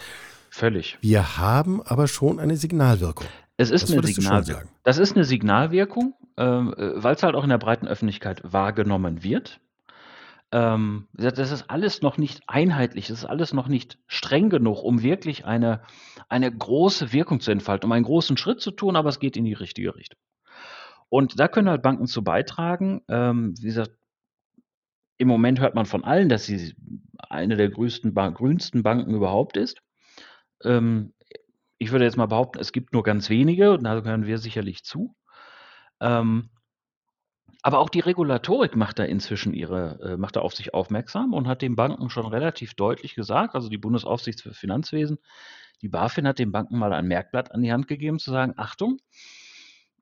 Völlig. 0.59 0.99
Wir 1.01 1.38
haben 1.38 1.83
aber 1.83 2.09
schon 2.09 2.40
eine 2.40 2.57
Signalwirkung. 2.57 3.29
Es 3.59 3.71
ist 3.71 3.85
Das 3.85 3.92
eine 3.92 4.03
Signalwirkung. 4.03 4.68
Das 4.83 4.99
ist 4.99 5.14
eine 5.14 5.23
Signalwirkung, 5.25 6.14
äh, 6.35 6.42
weil 6.42 7.14
es 7.14 7.23
halt 7.23 7.37
auch 7.37 7.44
in 7.44 7.51
der 7.51 7.59
breiten 7.59 7.87
Öffentlichkeit 7.87 8.42
wahrgenommen 8.42 9.23
wird. 9.23 9.61
Ähm, 10.51 11.07
das 11.12 11.53
ist 11.53 11.71
alles 11.71 12.03
noch 12.03 12.18
nicht 12.18 12.42
einheitlich, 12.49 13.07
das 13.07 13.18
ist 13.18 13.25
alles 13.25 13.53
noch 13.53 13.68
nicht 13.68 13.99
streng 14.09 14.51
genug, 14.51 14.83
um 14.83 15.01
wirklich 15.01 15.44
eine, 15.44 15.81
eine 16.29 16.51
große 16.51 17.12
Wirkung 17.12 17.38
zu 17.38 17.53
entfalten, 17.53 17.87
um 17.87 17.92
einen 17.92 18.05
großen 18.05 18.37
Schritt 18.37 18.61
zu 18.61 18.73
tun, 18.73 18.97
aber 18.97 19.11
es 19.11 19.21
geht 19.21 19.37
in 19.37 19.44
die 19.44 19.53
richtige 19.53 19.94
Richtung. 19.94 20.18
Und 21.09 21.38
da 21.38 21.47
können 21.47 21.68
halt 21.68 21.83
Banken 21.83 22.07
zu 22.07 22.25
beitragen. 22.25 23.03
Ähm, 23.09 23.55
wie 23.61 23.66
gesagt, 23.66 23.92
im 25.18 25.29
Moment 25.29 25.61
hört 25.61 25.77
man 25.77 25.87
von 25.87 26.03
allen, 26.03 26.29
dass 26.29 26.47
sie 26.47 26.75
eine 27.29 27.55
der 27.55 27.68
größten, 27.68 28.12
grünsten 28.12 28.83
Banken 28.83 29.14
überhaupt 29.14 29.57
ist. 29.57 29.81
Ähm, 30.64 31.12
ich 31.79 31.92
würde 31.92 32.05
jetzt 32.05 32.16
mal 32.16 32.27
behaupten, 32.27 32.59
es 32.59 32.73
gibt 32.73 32.92
nur 32.92 33.03
ganz 33.03 33.31
wenige, 33.31 33.73
und 33.73 33.85
da 33.85 33.99
gehören 34.01 34.27
wir 34.27 34.38
sicherlich 34.38 34.85
zu. 34.85 35.14
Ähm, 36.01 36.51
aber 37.62 37.79
auch 37.79 37.88
die 37.88 38.01
Regulatorik 38.01 38.77
macht 38.77 38.99
da 38.99 39.05
inzwischen 39.05 39.53
ihre, 39.53 39.99
äh, 40.01 40.16
macht 40.16 40.37
da 40.37 40.40
auf 40.40 40.55
sich 40.55 40.75
aufmerksam 40.75 41.35
und 41.35 41.49
hat 41.49 41.62
den 41.62 41.77
Banken 41.77 42.09
schon 42.09 42.27
relativ 42.27 42.75
deutlich 42.75 43.14
gesagt, 43.14 43.55
also 43.55 43.68
die 43.68 43.79
Bundesaufsicht 43.79 44.42
für 44.42 44.55
Finanzwesen, 44.55 45.18
die 45.83 45.88
BaFin 45.88 46.27
hat 46.27 46.38
den 46.38 46.53
Banken 46.53 46.79
mal 46.79 46.92
ein 46.92 47.07
Merkblatt 47.07 47.53
an 47.53 47.62
die 47.62 47.73
Hand 47.73 47.88
gegeben, 47.88 48.18
zu 48.18 48.31
sagen, 48.31 48.55
Achtung, 48.57 48.99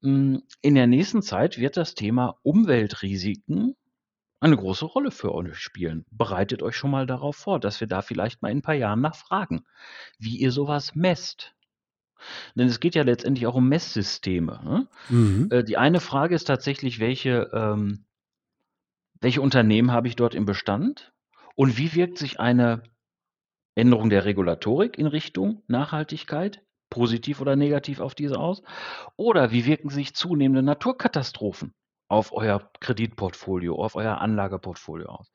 hm, 0.03 0.42
in 0.62 0.75
der 0.75 0.87
nächsten 0.87 1.23
Zeit 1.23 1.59
wird 1.59 1.77
das 1.77 1.95
Thema 1.95 2.37
Umweltrisiken 2.42 3.75
eine 4.46 4.56
große 4.56 4.85
Rolle 4.85 5.11
für 5.11 5.35
euch 5.35 5.59
spielen. 5.59 6.04
Bereitet 6.11 6.62
euch 6.62 6.76
schon 6.76 6.90
mal 6.90 7.06
darauf 7.06 7.37
vor, 7.37 7.61
dass 7.61 7.80
wir 7.80 7.88
da 7.88 8.02
vielleicht 8.02 8.42
mal 8.42 8.50
in 8.50 8.59
ein 8.59 8.62
paar 8.62 8.74
Jahren 8.74 9.00
nachfragen, 9.00 9.64
wie 10.18 10.37
ihr 10.37 10.52
sowas 10.52 10.94
messt. 10.94 11.54
Denn 12.54 12.66
es 12.66 12.80
geht 12.80 12.94
ja 12.94 13.02
letztendlich 13.02 13.46
auch 13.46 13.54
um 13.54 13.68
Messsysteme. 13.68 14.61
Ne? 14.64 14.88
Mhm. 15.11 15.48
Äh, 15.50 15.64
die 15.64 15.76
eine 15.76 16.00
Frage 16.00 16.35
ist 16.35 16.44
tatsächlich, 16.44 16.98
welche, 16.98 17.50
ähm, 17.52 18.06
welche 19.20 19.42
Unternehmen 19.42 19.92
habe 19.92 20.09
ich 20.09 20.16
dort 20.16 20.35
im 20.35 20.44
Bestand 20.44 21.12
und 21.54 21.76
wie 21.76 21.94
wirkt 21.94 22.18
sich 22.18 22.40
eine 22.40 22.82
Änderung 23.74 24.11
der 24.11 24.24
Regulatorik 24.24 24.98
in 24.98 25.06
Richtung 25.06 25.62
Nachhaltigkeit 25.66 26.62
positiv 26.88 27.40
oder 27.40 27.56
negativ 27.56 28.00
auf 28.00 28.14
diese 28.14 28.38
aus? 28.38 28.62
Oder 29.16 29.50
wie 29.50 29.66
wirken 29.66 29.90
sich 29.90 30.14
zunehmende 30.14 30.62
Naturkatastrophen 30.62 31.74
auf 32.09 32.33
euer 32.33 32.71
Kreditportfolio, 32.81 33.77
auf 33.77 33.97
euer 33.97 34.19
Anlageportfolio 34.21 35.09
aus? 35.09 35.33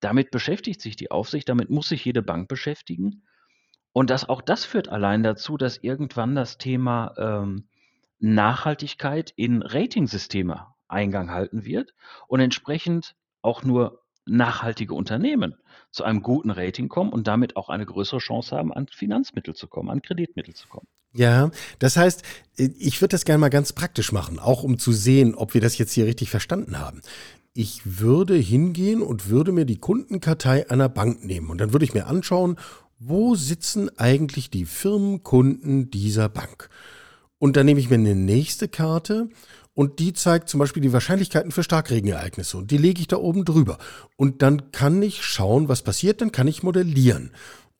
Damit 0.00 0.30
beschäftigt 0.30 0.80
sich 0.80 0.96
die 0.96 1.10
Aufsicht, 1.10 1.48
damit 1.48 1.70
muss 1.70 1.88
sich 1.88 2.04
jede 2.04 2.22
Bank 2.22 2.48
beschäftigen. 2.48 3.24
Und 3.92 4.10
das, 4.10 4.28
auch 4.28 4.42
das 4.42 4.64
führt 4.64 4.88
allein 4.88 5.22
dazu, 5.22 5.56
dass 5.56 5.78
irgendwann 5.78 6.34
das 6.34 6.58
Thema 6.58 7.14
ähm, 7.18 7.68
Nachhaltigkeit 8.20 9.32
in 9.36 9.62
Ratingsysteme 9.62 10.66
Eingang 10.88 11.30
halten 11.30 11.64
wird 11.64 11.94
und 12.26 12.40
entsprechend 12.40 13.14
auch 13.42 13.62
nur 13.62 14.02
nachhaltige 14.24 14.94
Unternehmen 14.94 15.56
zu 15.90 16.04
einem 16.04 16.22
guten 16.22 16.50
Rating 16.50 16.88
kommen 16.88 17.12
und 17.12 17.26
damit 17.26 17.56
auch 17.56 17.68
eine 17.68 17.86
größere 17.86 18.20
Chance 18.20 18.56
haben, 18.56 18.72
an 18.72 18.86
Finanzmittel 18.88 19.54
zu 19.54 19.68
kommen, 19.68 19.90
an 19.90 20.02
Kreditmittel 20.02 20.54
zu 20.54 20.68
kommen. 20.68 20.86
Ja, 21.14 21.50
das 21.78 21.96
heißt, 21.96 22.22
ich 22.56 23.00
würde 23.00 23.12
das 23.12 23.24
gerne 23.24 23.38
mal 23.38 23.48
ganz 23.48 23.72
praktisch 23.72 24.12
machen, 24.12 24.38
auch 24.38 24.62
um 24.62 24.78
zu 24.78 24.92
sehen, 24.92 25.34
ob 25.34 25.54
wir 25.54 25.60
das 25.60 25.78
jetzt 25.78 25.92
hier 25.92 26.06
richtig 26.06 26.30
verstanden 26.30 26.78
haben. 26.78 27.00
Ich 27.54 27.80
würde 27.84 28.36
hingehen 28.36 29.02
und 29.02 29.28
würde 29.28 29.52
mir 29.52 29.64
die 29.64 29.78
Kundenkartei 29.78 30.70
einer 30.70 30.88
Bank 30.88 31.24
nehmen 31.24 31.50
und 31.50 31.58
dann 31.58 31.72
würde 31.72 31.84
ich 31.84 31.94
mir 31.94 32.06
anschauen, 32.06 32.56
wo 32.98 33.34
sitzen 33.36 33.90
eigentlich 33.98 34.50
die 34.50 34.64
Firmenkunden 34.64 35.90
dieser 35.90 36.28
Bank? 36.28 36.68
Und 37.38 37.56
dann 37.56 37.66
nehme 37.66 37.80
ich 37.80 37.88
mir 37.88 37.96
eine 37.96 38.16
nächste 38.16 38.68
Karte 38.68 39.28
und 39.74 40.00
die 40.00 40.12
zeigt 40.12 40.48
zum 40.48 40.58
Beispiel 40.58 40.82
die 40.82 40.92
Wahrscheinlichkeiten 40.92 41.52
für 41.52 41.62
Starkregenereignisse 41.62 42.58
und 42.58 42.70
die 42.72 42.78
lege 42.78 43.00
ich 43.00 43.06
da 43.06 43.16
oben 43.16 43.44
drüber. 43.44 43.78
Und 44.16 44.42
dann 44.42 44.72
kann 44.72 45.00
ich 45.02 45.22
schauen, 45.22 45.68
was 45.68 45.82
passiert, 45.82 46.20
dann 46.20 46.32
kann 46.32 46.48
ich 46.48 46.64
modellieren. 46.64 47.30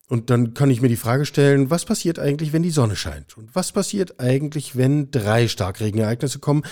Und 0.09 0.31
dann 0.31 0.55
kann 0.55 0.71
ich 0.71 0.81
mir 0.81 0.89
die 0.89 0.95
Frage 0.95 1.25
stellen, 1.25 1.69
was 1.69 1.85
passiert 1.85 2.17
eigentlich, 2.17 2.51
wenn 2.51 2.63
die 2.63 2.71
Sonne 2.71 2.95
scheint? 2.95 3.37
Und 3.37 3.55
was 3.55 3.71
passiert 3.71 4.19
eigentlich, 4.19 4.75
wenn 4.75 5.11
drei 5.11 5.47
Starkregenereignisse 5.47 6.39
kommen? 6.39 6.63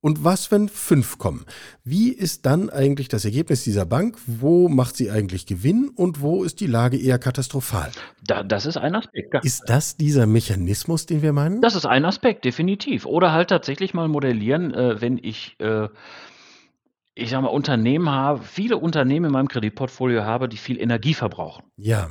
Und 0.00 0.24
was, 0.24 0.50
wenn 0.50 0.68
fünf 0.70 1.18
kommen? 1.18 1.44
Wie 1.84 2.10
ist 2.10 2.46
dann 2.46 2.70
eigentlich 2.70 3.08
das 3.08 3.26
Ergebnis 3.26 3.64
dieser 3.64 3.84
Bank? 3.84 4.16
Wo 4.26 4.68
macht 4.68 4.96
sie 4.96 5.10
eigentlich 5.10 5.44
Gewinn 5.44 5.90
und 5.94 6.22
wo 6.22 6.44
ist 6.44 6.60
die 6.60 6.66
Lage 6.66 6.96
eher 6.96 7.18
katastrophal? 7.18 7.90
Da, 8.24 8.42
das 8.42 8.64
ist 8.64 8.78
ein 8.78 8.94
Aspekt. 8.94 9.34
Ja. 9.34 9.40
Ist 9.40 9.64
das 9.66 9.96
dieser 9.96 10.26
Mechanismus, 10.26 11.04
den 11.04 11.20
wir 11.20 11.34
meinen? 11.34 11.60
Das 11.60 11.74
ist 11.74 11.84
ein 11.84 12.06
Aspekt, 12.06 12.46
definitiv. 12.46 13.04
Oder 13.04 13.32
halt 13.32 13.50
tatsächlich 13.50 13.92
mal 13.92 14.08
modellieren, 14.08 14.72
äh, 14.72 15.00
wenn 15.00 15.18
ich, 15.18 15.56
äh, 15.58 15.88
ich 17.14 17.28
sag 17.28 17.42
mal, 17.42 17.48
Unternehmen 17.48 18.08
habe, 18.08 18.42
viele 18.44 18.78
Unternehmen 18.78 19.26
in 19.26 19.32
meinem 19.32 19.48
Kreditportfolio 19.48 20.22
habe, 20.22 20.48
die 20.48 20.56
viel 20.56 20.80
Energie 20.80 21.12
verbrauchen. 21.12 21.64
Ja. 21.76 22.08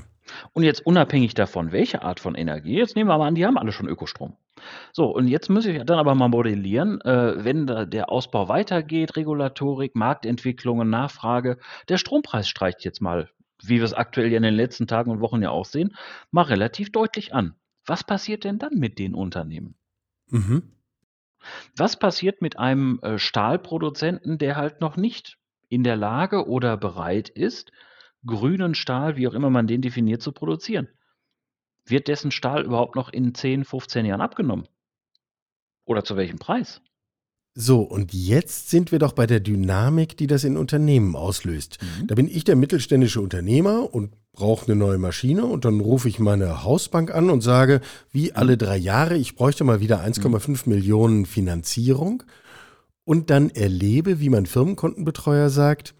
Und 0.53 0.63
jetzt 0.63 0.85
unabhängig 0.85 1.33
davon, 1.33 1.71
welche 1.71 2.01
Art 2.01 2.19
von 2.19 2.35
Energie, 2.35 2.77
jetzt 2.77 2.95
nehmen 2.95 3.09
wir 3.09 3.17
mal 3.17 3.27
an, 3.27 3.35
die 3.35 3.45
haben 3.45 3.57
alle 3.57 3.71
schon 3.71 3.87
Ökostrom. 3.87 4.35
So, 4.91 5.05
und 5.05 5.27
jetzt 5.27 5.49
muss 5.49 5.65
ich 5.65 5.83
dann 5.83 5.99
aber 5.99 6.15
mal 6.15 6.29
modellieren, 6.29 7.01
äh, 7.01 7.43
wenn 7.43 7.67
der 7.67 8.11
Ausbau 8.11 8.49
weitergeht, 8.49 9.15
Regulatorik, 9.15 9.95
Marktentwicklungen, 9.95 10.89
Nachfrage, 10.89 11.57
der 11.89 11.97
Strompreis 11.97 12.47
streicht 12.47 12.83
jetzt 12.83 13.01
mal, 13.01 13.29
wie 13.63 13.77
wir 13.77 13.83
es 13.83 13.93
aktuell 13.93 14.31
ja 14.31 14.37
in 14.37 14.43
den 14.43 14.53
letzten 14.53 14.87
Tagen 14.87 15.11
und 15.11 15.21
Wochen 15.21 15.41
ja 15.41 15.51
auch 15.51 15.65
sehen, 15.65 15.95
mal 16.31 16.43
relativ 16.43 16.91
deutlich 16.91 17.33
an. 17.33 17.55
Was 17.85 18.03
passiert 18.03 18.43
denn 18.43 18.59
dann 18.59 18.75
mit 18.75 18.99
den 18.99 19.15
Unternehmen? 19.15 19.75
Mhm. 20.29 20.73
Was 21.75 21.97
passiert 21.97 22.41
mit 22.41 22.59
einem 22.59 22.99
äh, 23.01 23.17
Stahlproduzenten, 23.17 24.37
der 24.37 24.57
halt 24.57 24.81
noch 24.81 24.97
nicht 24.97 25.37
in 25.69 25.83
der 25.83 25.95
Lage 25.95 26.47
oder 26.47 26.77
bereit 26.77 27.29
ist, 27.29 27.71
grünen 28.25 28.75
Stahl, 28.75 29.17
wie 29.17 29.27
auch 29.27 29.33
immer 29.33 29.49
man 29.49 29.67
den 29.67 29.81
definiert, 29.81 30.21
zu 30.21 30.31
produzieren? 30.31 30.87
Wird 31.85 32.07
dessen 32.07 32.31
Stahl 32.31 32.65
überhaupt 32.65 32.95
noch 32.95 33.09
in 33.09 33.33
10, 33.33 33.63
15 33.63 34.05
Jahren 34.05 34.21
abgenommen? 34.21 34.67
Oder 35.85 36.03
zu 36.03 36.17
welchem 36.17 36.37
Preis? 36.37 36.81
So, 37.59 37.81
und 37.81 38.13
jetzt 38.13 38.69
sind 38.69 38.91
wir 38.91 38.99
doch 38.99 39.13
bei 39.13 39.25
der 39.25 39.39
Dynamik, 39.39 40.15
die 40.15 40.27
das 40.27 40.43
in 40.43 40.57
Unternehmen 40.57 41.15
auslöst. 41.15 41.79
Mhm. 41.81 42.05
Da 42.05 42.13
bin 42.13 42.27
ich 42.27 42.43
der 42.43 42.55
mittelständische 42.55 43.19
Unternehmer 43.19 43.91
und 43.95 44.13
brauche 44.31 44.67
eine 44.67 44.75
neue 44.75 44.99
Maschine 44.99 45.43
und 45.43 45.65
dann 45.65 45.79
rufe 45.79 46.07
ich 46.07 46.19
meine 46.19 46.63
Hausbank 46.63 47.09
an 47.09 47.31
und 47.31 47.41
sage, 47.41 47.81
wie 48.11 48.33
alle 48.33 48.53
mhm. 48.53 48.59
drei 48.59 48.77
Jahre, 48.77 49.17
ich 49.17 49.35
bräuchte 49.35 49.63
mal 49.63 49.79
wieder 49.79 50.03
1,5 50.03 50.49
mhm. 50.49 50.71
Millionen 50.71 51.25
Finanzierung 51.25 52.21
und 53.05 53.31
dann 53.31 53.49
erlebe, 53.49 54.19
wie 54.19 54.29
mein 54.29 54.45
Firmenkontenbetreuer 54.45 55.49
sagt, 55.49 55.95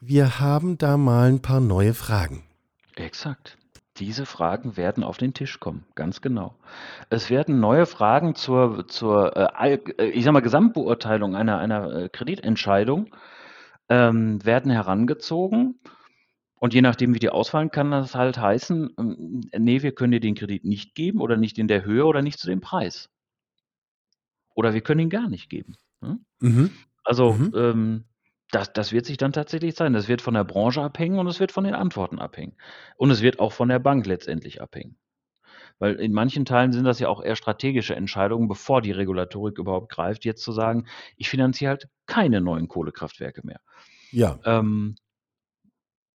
wir 0.00 0.40
haben 0.40 0.78
da 0.78 0.96
mal 0.96 1.28
ein 1.28 1.42
paar 1.42 1.60
neue 1.60 1.94
Fragen. 1.94 2.44
Exakt. 2.96 3.58
Diese 3.98 4.26
Fragen 4.26 4.76
werden 4.76 5.02
auf 5.02 5.18
den 5.18 5.34
Tisch 5.34 5.58
kommen, 5.58 5.84
ganz 5.96 6.20
genau. 6.20 6.54
Es 7.10 7.30
werden 7.30 7.58
neue 7.58 7.84
Fragen 7.84 8.36
zur, 8.36 8.86
zur 8.86 9.36
äh, 9.36 9.74
äh, 9.74 10.10
ich 10.10 10.22
sag 10.22 10.32
mal, 10.32 10.40
Gesamtbeurteilung 10.40 11.34
einer, 11.34 11.58
einer 11.58 11.92
äh, 11.92 12.08
Kreditentscheidung 12.08 13.10
ähm, 13.88 14.44
werden 14.44 14.70
herangezogen. 14.70 15.80
Und 16.60 16.74
je 16.74 16.82
nachdem, 16.82 17.14
wie 17.14 17.18
die 17.18 17.30
ausfallen, 17.30 17.70
kann 17.70 17.90
das 17.90 18.14
halt 18.14 18.38
heißen, 18.38 18.90
ähm, 18.98 19.40
nee, 19.56 19.82
wir 19.82 19.92
können 19.92 20.12
dir 20.12 20.20
den 20.20 20.36
Kredit 20.36 20.64
nicht 20.64 20.94
geben 20.94 21.20
oder 21.20 21.36
nicht 21.36 21.58
in 21.58 21.66
der 21.66 21.84
Höhe 21.84 22.04
oder 22.04 22.22
nicht 22.22 22.38
zu 22.38 22.46
dem 22.46 22.60
Preis. 22.60 23.10
Oder 24.54 24.74
wir 24.74 24.80
können 24.80 25.00
ihn 25.00 25.10
gar 25.10 25.28
nicht 25.28 25.50
geben. 25.50 25.74
Hm? 26.02 26.24
Mhm. 26.40 26.70
Also 27.02 27.32
mhm. 27.32 27.52
Ähm, 27.54 28.04
das, 28.50 28.72
das 28.72 28.92
wird 28.92 29.06
sich 29.06 29.16
dann 29.16 29.32
tatsächlich 29.32 29.74
sein. 29.74 29.92
Das 29.92 30.08
wird 30.08 30.22
von 30.22 30.34
der 30.34 30.44
Branche 30.44 30.82
abhängen 30.82 31.18
und 31.18 31.26
es 31.26 31.40
wird 31.40 31.52
von 31.52 31.64
den 31.64 31.74
Antworten 31.74 32.18
abhängen. 32.18 32.56
Und 32.96 33.10
es 33.10 33.22
wird 33.22 33.40
auch 33.40 33.52
von 33.52 33.68
der 33.68 33.78
Bank 33.78 34.06
letztendlich 34.06 34.60
abhängen. 34.62 34.96
Weil 35.78 35.94
in 35.96 36.12
manchen 36.12 36.44
Teilen 36.44 36.72
sind 36.72 36.84
das 36.84 36.98
ja 36.98 37.08
auch 37.08 37.22
eher 37.22 37.36
strategische 37.36 37.94
Entscheidungen, 37.94 38.48
bevor 38.48 38.82
die 38.82 38.90
Regulatorik 38.90 39.58
überhaupt 39.58 39.92
greift, 39.92 40.24
jetzt 40.24 40.42
zu 40.42 40.52
sagen, 40.52 40.86
ich 41.16 41.28
finanziere 41.28 41.70
halt 41.70 41.88
keine 42.06 42.40
neuen 42.40 42.68
Kohlekraftwerke 42.68 43.46
mehr. 43.46 43.60
Ja. 44.10 44.38
Ähm, 44.44 44.96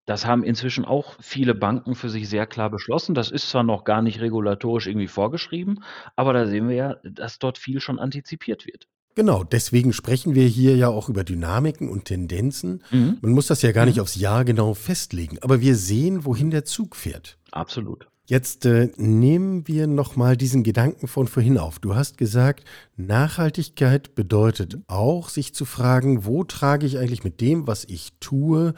das 0.05 0.25
haben 0.25 0.43
inzwischen 0.43 0.83
auch 0.83 1.15
viele 1.21 1.55
Banken 1.55 1.95
für 1.95 2.09
sich 2.09 2.27
sehr 2.27 2.45
klar 2.45 2.69
beschlossen. 2.69 3.15
Das 3.15 3.31
ist 3.31 3.49
zwar 3.49 3.63
noch 3.63 3.85
gar 3.85 4.01
nicht 4.01 4.19
regulatorisch 4.19 4.87
irgendwie 4.87 5.07
vorgeschrieben, 5.07 5.83
aber 6.17 6.33
da 6.33 6.45
sehen 6.45 6.67
wir 6.67 6.75
ja, 6.75 6.95
dass 7.03 7.39
dort 7.39 7.57
viel 7.57 7.79
schon 7.79 7.99
antizipiert 7.99 8.65
wird. 8.65 8.89
Genau, 9.15 9.43
deswegen 9.43 9.93
sprechen 9.93 10.33
wir 10.33 10.47
hier 10.47 10.75
ja 10.75 10.87
auch 10.87 11.07
über 11.09 11.23
Dynamiken 11.23 11.89
und 11.89 12.05
Tendenzen. 12.05 12.81
Mhm. 12.91 13.17
Man 13.21 13.31
muss 13.31 13.47
das 13.47 13.61
ja 13.61 13.71
gar 13.71 13.85
nicht 13.85 13.97
mhm. 13.97 14.03
aufs 14.03 14.15
Jahr 14.15 14.43
genau 14.43 14.73
festlegen, 14.73 15.37
aber 15.41 15.61
wir 15.61 15.75
sehen, 15.75 16.25
wohin 16.25 16.49
der 16.49 16.65
Zug 16.65 16.95
fährt. 16.95 17.37
Absolut. 17.51 18.07
Jetzt 18.25 18.65
äh, 18.65 18.89
nehmen 18.95 19.67
wir 19.67 19.85
nochmal 19.85 20.37
diesen 20.37 20.63
Gedanken 20.63 21.07
von 21.07 21.27
vorhin 21.27 21.57
auf. 21.57 21.79
Du 21.79 21.93
hast 21.93 22.17
gesagt, 22.17 22.63
Nachhaltigkeit 22.95 24.15
bedeutet 24.15 24.77
auch, 24.87 25.27
sich 25.27 25.53
zu 25.53 25.65
fragen, 25.65 26.25
wo 26.25 26.45
trage 26.45 26.85
ich 26.85 26.97
eigentlich 26.97 27.25
mit 27.25 27.41
dem, 27.41 27.67
was 27.67 27.83
ich 27.83 28.13
tue, 28.21 28.73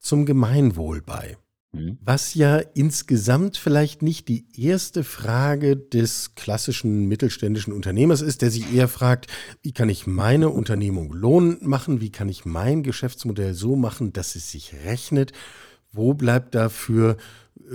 zum 0.00 0.26
Gemeinwohl 0.26 1.00
bei. 1.00 1.36
Mhm. 1.72 1.98
Was 2.02 2.34
ja 2.34 2.58
insgesamt 2.74 3.56
vielleicht 3.58 4.00
nicht 4.00 4.28
die 4.28 4.46
erste 4.56 5.04
Frage 5.04 5.76
des 5.76 6.34
klassischen 6.34 7.06
mittelständischen 7.06 7.72
Unternehmers 7.72 8.22
ist, 8.22 8.40
der 8.42 8.50
sich 8.50 8.72
eher 8.72 8.88
fragt, 8.88 9.26
wie 9.62 9.72
kann 9.72 9.88
ich 9.88 10.06
meine 10.06 10.48
Unternehmung 10.48 11.12
lohnend 11.12 11.62
machen, 11.62 12.00
wie 12.00 12.10
kann 12.10 12.28
ich 12.28 12.46
mein 12.46 12.82
Geschäftsmodell 12.82 13.52
so 13.52 13.76
machen, 13.76 14.12
dass 14.12 14.34
es 14.34 14.50
sich 14.50 14.74
rechnet, 14.84 15.32
wo 15.92 16.14
bleibt 16.14 16.54
dafür 16.54 17.16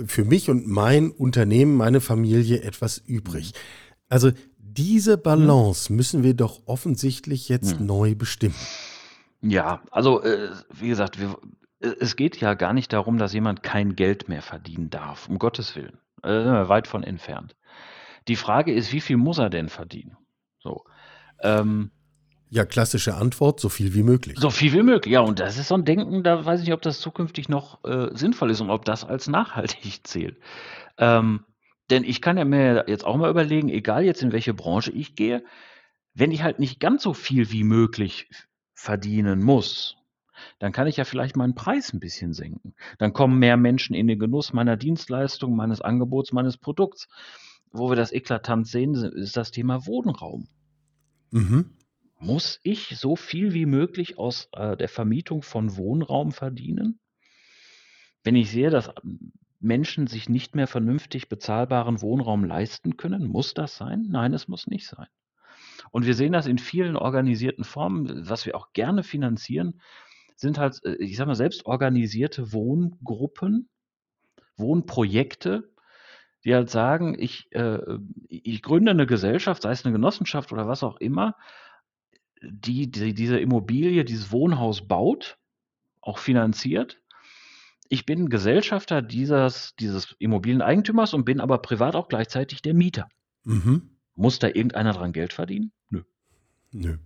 für 0.06 0.24
mich 0.24 0.50
und 0.50 0.66
mein 0.66 1.10
Unternehmen, 1.10 1.76
meine 1.76 2.00
Familie 2.00 2.62
etwas 2.62 2.98
übrig. 2.98 3.52
Also 4.08 4.32
diese 4.58 5.18
Balance 5.18 5.92
müssen 5.92 6.24
wir 6.24 6.34
doch 6.34 6.62
offensichtlich 6.66 7.48
jetzt 7.48 7.78
hm. 7.78 7.86
neu 7.86 8.14
bestimmen. 8.16 8.56
Ja, 9.40 9.82
also 9.90 10.22
äh, 10.22 10.50
wie 10.72 10.88
gesagt, 10.88 11.20
wir, 11.20 11.36
es 12.00 12.16
geht 12.16 12.40
ja 12.40 12.54
gar 12.54 12.72
nicht 12.72 12.92
darum, 12.92 13.18
dass 13.18 13.32
jemand 13.32 13.62
kein 13.62 13.96
Geld 13.96 14.28
mehr 14.28 14.42
verdienen 14.42 14.90
darf, 14.90 15.28
um 15.28 15.38
Gottes 15.38 15.76
Willen. 15.76 15.98
Äh, 16.22 16.68
weit 16.68 16.86
von 16.86 17.02
entfernt. 17.02 17.54
Die 18.28 18.36
Frage 18.36 18.72
ist, 18.72 18.92
wie 18.92 19.00
viel 19.00 19.18
muss 19.18 19.38
er 19.38 19.50
denn 19.50 19.68
verdienen? 19.68 20.16
So. 20.58 20.84
Ähm, 21.42 21.90
ja, 22.48 22.64
klassische 22.64 23.14
Antwort, 23.14 23.60
so 23.60 23.68
viel 23.68 23.94
wie 23.94 24.02
möglich. 24.02 24.38
So 24.38 24.48
viel 24.48 24.72
wie 24.72 24.82
möglich, 24.82 25.12
ja. 25.12 25.20
Und 25.20 25.40
das 25.40 25.58
ist 25.58 25.68
so 25.68 25.74
ein 25.74 25.84
Denken, 25.84 26.22
da 26.22 26.44
weiß 26.44 26.60
ich 26.60 26.66
nicht, 26.66 26.74
ob 26.74 26.82
das 26.82 27.00
zukünftig 27.00 27.48
noch 27.48 27.84
äh, 27.84 28.08
sinnvoll 28.12 28.50
ist 28.50 28.60
und 28.60 28.70
ob 28.70 28.84
das 28.84 29.04
als 29.04 29.28
nachhaltig 29.28 30.00
zählt. 30.06 30.38
Ähm, 30.96 31.44
denn 31.90 32.04
ich 32.04 32.22
kann 32.22 32.38
ja 32.38 32.44
mir 32.44 32.84
jetzt 32.86 33.04
auch 33.04 33.16
mal 33.16 33.30
überlegen, 33.30 33.68
egal 33.68 34.04
jetzt 34.04 34.22
in 34.22 34.32
welche 34.32 34.54
Branche 34.54 34.92
ich 34.92 35.16
gehe, 35.16 35.44
wenn 36.14 36.30
ich 36.30 36.42
halt 36.42 36.60
nicht 36.60 36.80
ganz 36.80 37.02
so 37.02 37.12
viel 37.12 37.50
wie 37.50 37.64
möglich 37.64 38.30
verdienen 38.72 39.42
muss, 39.42 39.96
dann 40.58 40.72
kann 40.72 40.86
ich 40.86 40.96
ja 40.96 41.04
vielleicht 41.04 41.36
meinen 41.36 41.54
Preis 41.54 41.92
ein 41.92 42.00
bisschen 42.00 42.32
senken. 42.32 42.74
Dann 42.98 43.12
kommen 43.12 43.38
mehr 43.38 43.56
Menschen 43.56 43.94
in 43.94 44.06
den 44.06 44.18
Genuss 44.18 44.52
meiner 44.52 44.76
Dienstleistung, 44.76 45.56
meines 45.56 45.80
Angebots, 45.80 46.32
meines 46.32 46.56
Produkts. 46.56 47.08
Wo 47.70 47.90
wir 47.90 47.96
das 47.96 48.12
eklatant 48.12 48.68
sehen, 48.68 48.94
ist 48.94 49.36
das 49.36 49.50
Thema 49.50 49.86
Wohnraum. 49.86 50.48
Mhm. 51.30 51.70
Muss 52.20 52.60
ich 52.62 52.96
so 52.96 53.16
viel 53.16 53.52
wie 53.52 53.66
möglich 53.66 54.18
aus 54.18 54.48
äh, 54.52 54.76
der 54.76 54.88
Vermietung 54.88 55.42
von 55.42 55.76
Wohnraum 55.76 56.32
verdienen? 56.32 57.00
Wenn 58.22 58.36
ich 58.36 58.50
sehe, 58.50 58.70
dass 58.70 58.90
Menschen 59.60 60.06
sich 60.06 60.28
nicht 60.28 60.54
mehr 60.54 60.66
vernünftig 60.66 61.28
bezahlbaren 61.28 62.00
Wohnraum 62.00 62.44
leisten 62.44 62.96
können, 62.96 63.26
muss 63.26 63.54
das 63.54 63.76
sein? 63.76 64.06
Nein, 64.08 64.32
es 64.32 64.46
muss 64.46 64.66
nicht 64.66 64.86
sein. 64.86 65.08
Und 65.90 66.06
wir 66.06 66.14
sehen 66.14 66.32
das 66.32 66.46
in 66.46 66.58
vielen 66.58 66.96
organisierten 66.96 67.64
Formen, 67.64 68.28
was 68.28 68.46
wir 68.46 68.56
auch 68.56 68.72
gerne 68.72 69.02
finanzieren, 69.02 69.80
sind 70.36 70.58
halt, 70.58 70.84
äh, 70.84 70.94
ich 70.96 71.16
sage 71.16 71.28
mal, 71.28 71.34
selbst 71.34 71.66
organisierte 71.66 72.52
Wohngruppen, 72.52 73.68
Wohnprojekte, 74.56 75.70
die 76.44 76.54
halt 76.54 76.70
sagen, 76.70 77.16
ich, 77.18 77.50
äh, 77.52 77.78
ich 78.28 78.62
gründe 78.62 78.90
eine 78.90 79.06
Gesellschaft, 79.06 79.62
sei 79.62 79.70
es 79.70 79.84
eine 79.84 79.92
Genossenschaft 79.92 80.52
oder 80.52 80.68
was 80.68 80.82
auch 80.82 80.98
immer, 80.98 81.36
die, 82.42 82.90
die 82.90 83.14
diese 83.14 83.38
Immobilie, 83.38 84.04
dieses 84.04 84.30
Wohnhaus 84.30 84.86
baut, 84.86 85.38
auch 86.00 86.18
finanziert. 86.18 87.00
Ich 87.88 88.04
bin 88.04 88.28
Gesellschafter 88.28 89.00
dieses, 89.00 89.74
dieses 89.76 90.14
Immobilieneigentümers 90.18 91.14
und 91.14 91.24
bin 91.24 91.40
aber 91.40 91.58
privat 91.58 91.96
auch 91.96 92.08
gleichzeitig 92.08 92.60
der 92.60 92.74
Mieter. 92.74 93.08
Mhm. 93.44 93.96
Muss 94.14 94.38
da 94.38 94.48
irgendeiner 94.48 94.92
dran 94.92 95.12
Geld 95.12 95.32
verdienen? 95.32 95.72
Nö. 95.90 96.02
Nö 96.72 96.98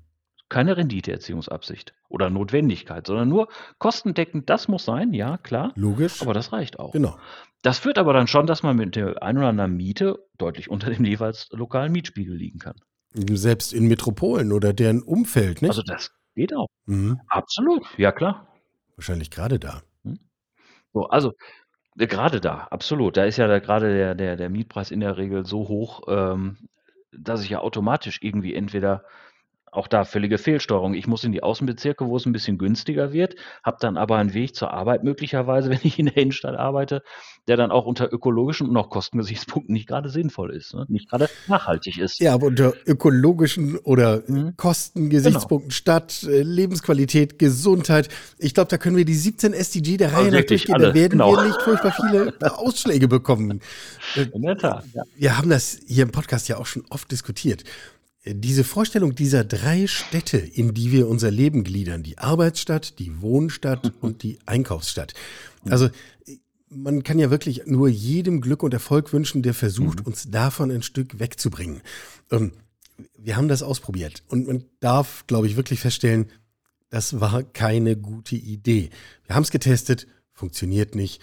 keine 0.48 0.76
Renditeerziehungsabsicht 0.76 1.94
oder 2.08 2.30
Notwendigkeit, 2.30 3.06
sondern 3.06 3.28
nur 3.28 3.48
kostendeckend, 3.78 4.48
das 4.48 4.68
muss 4.68 4.84
sein, 4.84 5.12
ja, 5.12 5.38
klar. 5.38 5.72
Logisch. 5.76 6.22
Aber 6.22 6.34
das 6.34 6.52
reicht 6.52 6.78
auch. 6.78 6.92
Genau. 6.92 7.18
Das 7.62 7.78
führt 7.78 7.98
aber 7.98 8.12
dann 8.12 8.28
schon, 8.28 8.46
dass 8.46 8.62
man 8.62 8.76
mit 8.76 8.96
der 8.96 9.22
ein 9.22 9.36
oder 9.36 9.48
anderen 9.48 9.76
Miete 9.76 10.18
deutlich 10.38 10.70
unter 10.70 10.90
dem 10.90 11.04
jeweils 11.04 11.48
lokalen 11.50 11.92
Mietspiegel 11.92 12.34
liegen 12.34 12.58
kann. 12.58 12.76
Selbst 13.12 13.72
in 13.72 13.88
Metropolen 13.88 14.52
oder 14.52 14.72
deren 14.72 15.02
Umfeld, 15.02 15.62
nicht? 15.62 15.70
Also 15.70 15.82
das 15.82 16.12
geht 16.34 16.54
auch. 16.54 16.68
Mhm. 16.86 17.20
Absolut, 17.28 17.84
ja 17.96 18.12
klar. 18.12 18.46
Wahrscheinlich 18.96 19.30
gerade 19.30 19.58
da. 19.58 19.82
Hm? 20.04 20.18
So, 20.92 21.08
also 21.08 21.32
äh, 21.98 22.06
gerade 22.06 22.40
da, 22.40 22.68
absolut. 22.70 23.16
Da 23.16 23.24
ist 23.24 23.38
ja 23.38 23.48
da 23.48 23.58
gerade 23.58 23.92
der, 23.92 24.14
der, 24.14 24.36
der 24.36 24.50
Mietpreis 24.50 24.90
in 24.90 25.00
der 25.00 25.16
Regel 25.16 25.44
so 25.44 25.68
hoch, 25.68 26.02
ähm, 26.08 26.68
dass 27.12 27.42
ich 27.42 27.50
ja 27.50 27.60
automatisch 27.60 28.18
irgendwie 28.22 28.54
entweder 28.54 29.04
auch 29.72 29.88
da 29.88 30.04
völlige 30.04 30.38
Fehlsteuerung. 30.38 30.94
Ich 30.94 31.06
muss 31.06 31.24
in 31.24 31.32
die 31.32 31.42
Außenbezirke, 31.42 32.06
wo 32.06 32.16
es 32.16 32.26
ein 32.26 32.32
bisschen 32.32 32.58
günstiger 32.58 33.12
wird, 33.12 33.36
habe 33.62 33.78
dann 33.80 33.96
aber 33.96 34.16
einen 34.16 34.34
Weg 34.34 34.54
zur 34.54 34.72
Arbeit 34.72 35.04
möglicherweise, 35.04 35.70
wenn 35.70 35.80
ich 35.82 35.98
in 35.98 36.06
der 36.06 36.16
Innenstadt 36.16 36.56
arbeite, 36.56 37.02
der 37.46 37.56
dann 37.56 37.70
auch 37.70 37.86
unter 37.86 38.12
ökologischen 38.12 38.68
und 38.68 38.76
auch 38.76 38.90
Kostengesichtspunkten 38.90 39.72
nicht 39.72 39.88
gerade 39.88 40.10
sinnvoll 40.10 40.54
ist, 40.54 40.74
ne? 40.74 40.84
nicht 40.88 41.08
gerade 41.08 41.28
nachhaltig 41.46 41.98
ist. 41.98 42.20
Ja, 42.20 42.34
aber 42.34 42.46
unter 42.46 42.74
ökologischen 42.86 43.78
oder 43.78 44.22
mhm. 44.26 44.54
Kostengesichtspunkten, 44.56 45.68
genau. 45.68 45.74
Stadt, 45.74 46.22
äh, 46.24 46.42
Lebensqualität, 46.42 47.38
Gesundheit. 47.38 48.08
Ich 48.38 48.54
glaube, 48.54 48.68
da 48.68 48.76
können 48.76 48.96
wir 48.96 49.04
die 49.04 49.14
17 49.14 49.52
SDG 49.52 49.96
der 49.96 50.12
Reihe 50.12 50.30
nach 50.30 50.44
durchgehen. 50.44 50.74
Alle. 50.74 50.88
Da 50.88 50.94
werden 50.94 51.12
genau. 51.12 51.32
wir 51.32 51.44
nicht 51.44 51.62
furchtbar 51.62 51.92
viele 51.92 52.34
Ausschläge 52.58 53.08
bekommen. 53.08 53.60
In 54.14 54.42
der 54.42 54.58
Tat. 54.58 54.84
Ja. 54.94 55.02
Wir 55.16 55.38
haben 55.38 55.48
das 55.50 55.78
hier 55.86 56.02
im 56.02 56.10
Podcast 56.10 56.48
ja 56.48 56.58
auch 56.58 56.66
schon 56.66 56.84
oft 56.90 57.10
diskutiert 57.10 57.64
diese 58.24 58.64
Vorstellung 58.64 59.14
dieser 59.14 59.44
drei 59.44 59.86
Städte, 59.86 60.38
in 60.38 60.74
die 60.74 60.92
wir 60.92 61.08
unser 61.08 61.30
Leben 61.30 61.64
gliedern, 61.64 62.02
die 62.02 62.18
Arbeitsstadt, 62.18 62.98
die 62.98 63.20
Wohnstadt 63.20 63.92
und 64.00 64.22
die 64.22 64.38
Einkaufsstadt. 64.46 65.14
Also 65.64 65.88
man 66.70 67.02
kann 67.02 67.18
ja 67.18 67.30
wirklich 67.30 67.62
nur 67.66 67.88
jedem 67.88 68.40
Glück 68.40 68.62
und 68.62 68.74
Erfolg 68.74 69.12
wünschen, 69.12 69.42
der 69.42 69.54
versucht, 69.54 70.00
mhm. 70.00 70.06
uns 70.06 70.30
davon 70.30 70.70
ein 70.70 70.82
Stück 70.82 71.18
wegzubringen. 71.18 71.80
Ähm, 72.30 72.52
wir 73.16 73.36
haben 73.36 73.48
das 73.48 73.62
ausprobiert 73.62 74.22
und 74.28 74.46
man 74.46 74.64
darf, 74.80 75.26
glaube 75.26 75.46
ich, 75.46 75.56
wirklich 75.56 75.80
feststellen, 75.80 76.26
das 76.90 77.20
war 77.20 77.42
keine 77.42 77.96
gute 77.96 78.36
Idee. 78.36 78.90
Wir 79.26 79.36
haben 79.36 79.42
es 79.42 79.50
getestet, 79.50 80.06
funktioniert 80.32 80.94
nicht. 80.94 81.20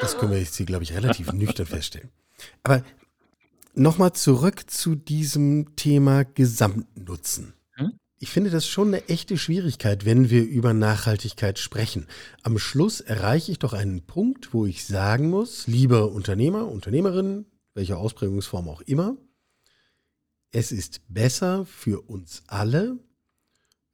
Das 0.00 0.16
können 0.18 0.32
wir 0.32 0.38
jetzt 0.38 0.56
hier, 0.56 0.66
glaube 0.66 0.84
ich, 0.84 0.94
relativ 0.94 1.32
nüchtern 1.32 1.66
feststellen. 1.66 2.08
Aber 2.62 2.82
Nochmal 3.74 4.12
zurück 4.12 4.70
zu 4.70 4.94
diesem 4.94 5.76
Thema 5.76 6.24
Gesamtnutzen. 6.24 7.54
Hm? 7.76 7.92
Ich 8.18 8.30
finde 8.30 8.50
das 8.50 8.66
schon 8.66 8.88
eine 8.88 9.08
echte 9.08 9.38
Schwierigkeit, 9.38 10.04
wenn 10.04 10.28
wir 10.28 10.44
über 10.44 10.74
Nachhaltigkeit 10.74 11.58
sprechen. 11.58 12.06
Am 12.42 12.58
Schluss 12.58 13.00
erreiche 13.00 13.50
ich 13.50 13.58
doch 13.58 13.72
einen 13.72 14.04
Punkt, 14.04 14.52
wo 14.52 14.66
ich 14.66 14.86
sagen 14.86 15.30
muss, 15.30 15.66
lieber 15.66 16.12
Unternehmer, 16.12 16.68
Unternehmerin, 16.68 17.46
welche 17.74 17.96
Ausprägungsform 17.96 18.68
auch 18.68 18.82
immer, 18.82 19.16
es 20.52 20.70
ist 20.70 21.00
besser 21.08 21.64
für 21.64 22.02
uns 22.02 22.42
alle, 22.46 22.98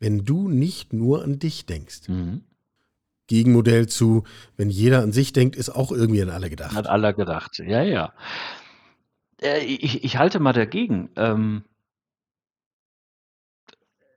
wenn 0.00 0.24
du 0.24 0.48
nicht 0.48 0.92
nur 0.92 1.22
an 1.22 1.38
dich 1.38 1.66
denkst. 1.66 2.08
Mhm. 2.08 2.42
Gegenmodell 3.28 3.86
zu, 3.86 4.24
wenn 4.56 4.70
jeder 4.70 5.02
an 5.02 5.12
sich 5.12 5.32
denkt, 5.32 5.54
ist 5.54 5.70
auch 5.70 5.92
irgendwie 5.92 6.22
an 6.22 6.30
alle 6.30 6.50
gedacht. 6.50 6.74
Hat 6.74 6.86
aller 6.86 7.12
gedacht, 7.12 7.58
ja, 7.58 7.82
ja. 7.82 8.12
Äh, 9.42 9.60
ich 9.64 10.04
ich 10.04 10.16
halte 10.16 10.40
mal 10.40 10.52
dagegen. 10.52 11.10
Ähm 11.16 11.64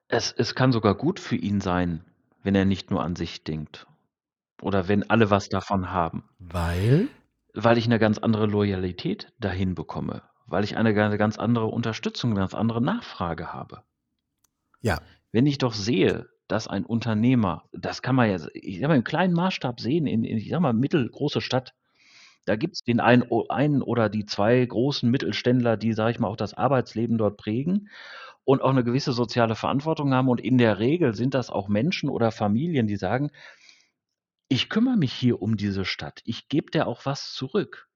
es 0.10 0.32
es 0.32 0.56
kann 0.56 0.72
sogar 0.72 0.96
gut 0.96 1.20
für 1.20 1.36
ihn 1.36 1.62
sein, 1.62 2.04
wenn 2.44 2.56
er 2.56 2.66
nicht 2.66 2.92
nur 2.92 3.04
an 3.04 3.16
sich 3.16 3.44
denkt 3.44 3.88
oder 4.62 4.88
wenn 4.88 5.10
alle 5.10 5.30
was 5.32 5.50
davon 5.50 5.92
haben. 5.92 6.30
Weil? 6.40 7.10
Weil 7.54 7.78
ich 7.78 7.86
eine 7.86 8.00
ganz 8.00 8.18
andere 8.18 8.46
Loyalität 8.46 9.34
dahin 9.40 9.76
bekomme, 9.76 10.24
weil 10.46 10.64
ich 10.64 10.78
eine 10.78 10.94
ganz 10.94 11.38
andere 11.38 11.68
Unterstützung, 11.68 12.32
'ne 12.32 12.40
ganz 12.40 12.54
andere 12.54 12.82
Nachfrage 12.82 13.52
habe. 13.52 13.84
Ja. 14.82 15.02
Wenn 15.34 15.46
ich 15.46 15.58
doch 15.58 15.74
sehe, 15.74 16.28
dass 16.48 16.68
ein 16.68 16.86
Unternehmer 16.86 17.64
das 17.72 18.02
kann 18.02 18.16
man 18.16 18.30
ja 18.30 18.38
ich 18.54 18.76
sage 18.80 18.88
mal, 18.90 18.98
im 18.98 19.04
kleinen 19.06 19.34
Maßstab 19.34 19.80
sehen 19.80 20.08
in 20.08 20.24
in 20.26 20.38
ich 20.38 20.50
sage 20.50 20.62
mal, 20.62 20.74
mittelgroße 20.74 21.40
Stadt 21.42 21.74
da 22.46 22.56
gibt 22.56 22.76
es 22.76 22.82
den 22.84 23.00
einen 23.00 23.26
einen 23.50 23.82
oder 23.82 24.10
die 24.10 24.26
zwei 24.26 24.66
großen 24.66 25.10
Mittelständler, 25.10 25.78
die, 25.78 25.94
sage 25.94 26.12
ich 26.12 26.20
mal, 26.20 26.28
auch 26.28 26.36
das 26.38 26.54
Arbeitsleben 26.54 27.18
dort 27.18 27.38
prägen 27.38 27.90
und 28.44 28.62
auch 28.62 28.70
eine 28.72 28.84
gewisse 28.84 29.14
soziale 29.14 29.56
Verantwortung 29.56 30.14
haben. 30.14 30.30
Und 30.30 30.42
in 30.42 30.58
der 30.58 30.80
Regel 30.80 31.14
sind 31.16 31.34
das 31.34 31.50
auch 31.52 31.68
Menschen 31.70 32.10
oder 32.10 32.32
Familien, 32.32 32.88
die 32.88 32.98
sagen: 32.98 33.32
„Ich 34.50 34.70
kümmere 34.70 34.98
mich 34.98 35.14
hier 35.14 35.42
um 35.42 35.58
diese 35.58 35.84
Stadt. 35.86 36.22
Ich 36.26 36.48
gebe 36.48 36.70
der 36.72 36.88
auch 36.88 37.06
was 37.08 37.34
zurück.“ 37.34 37.88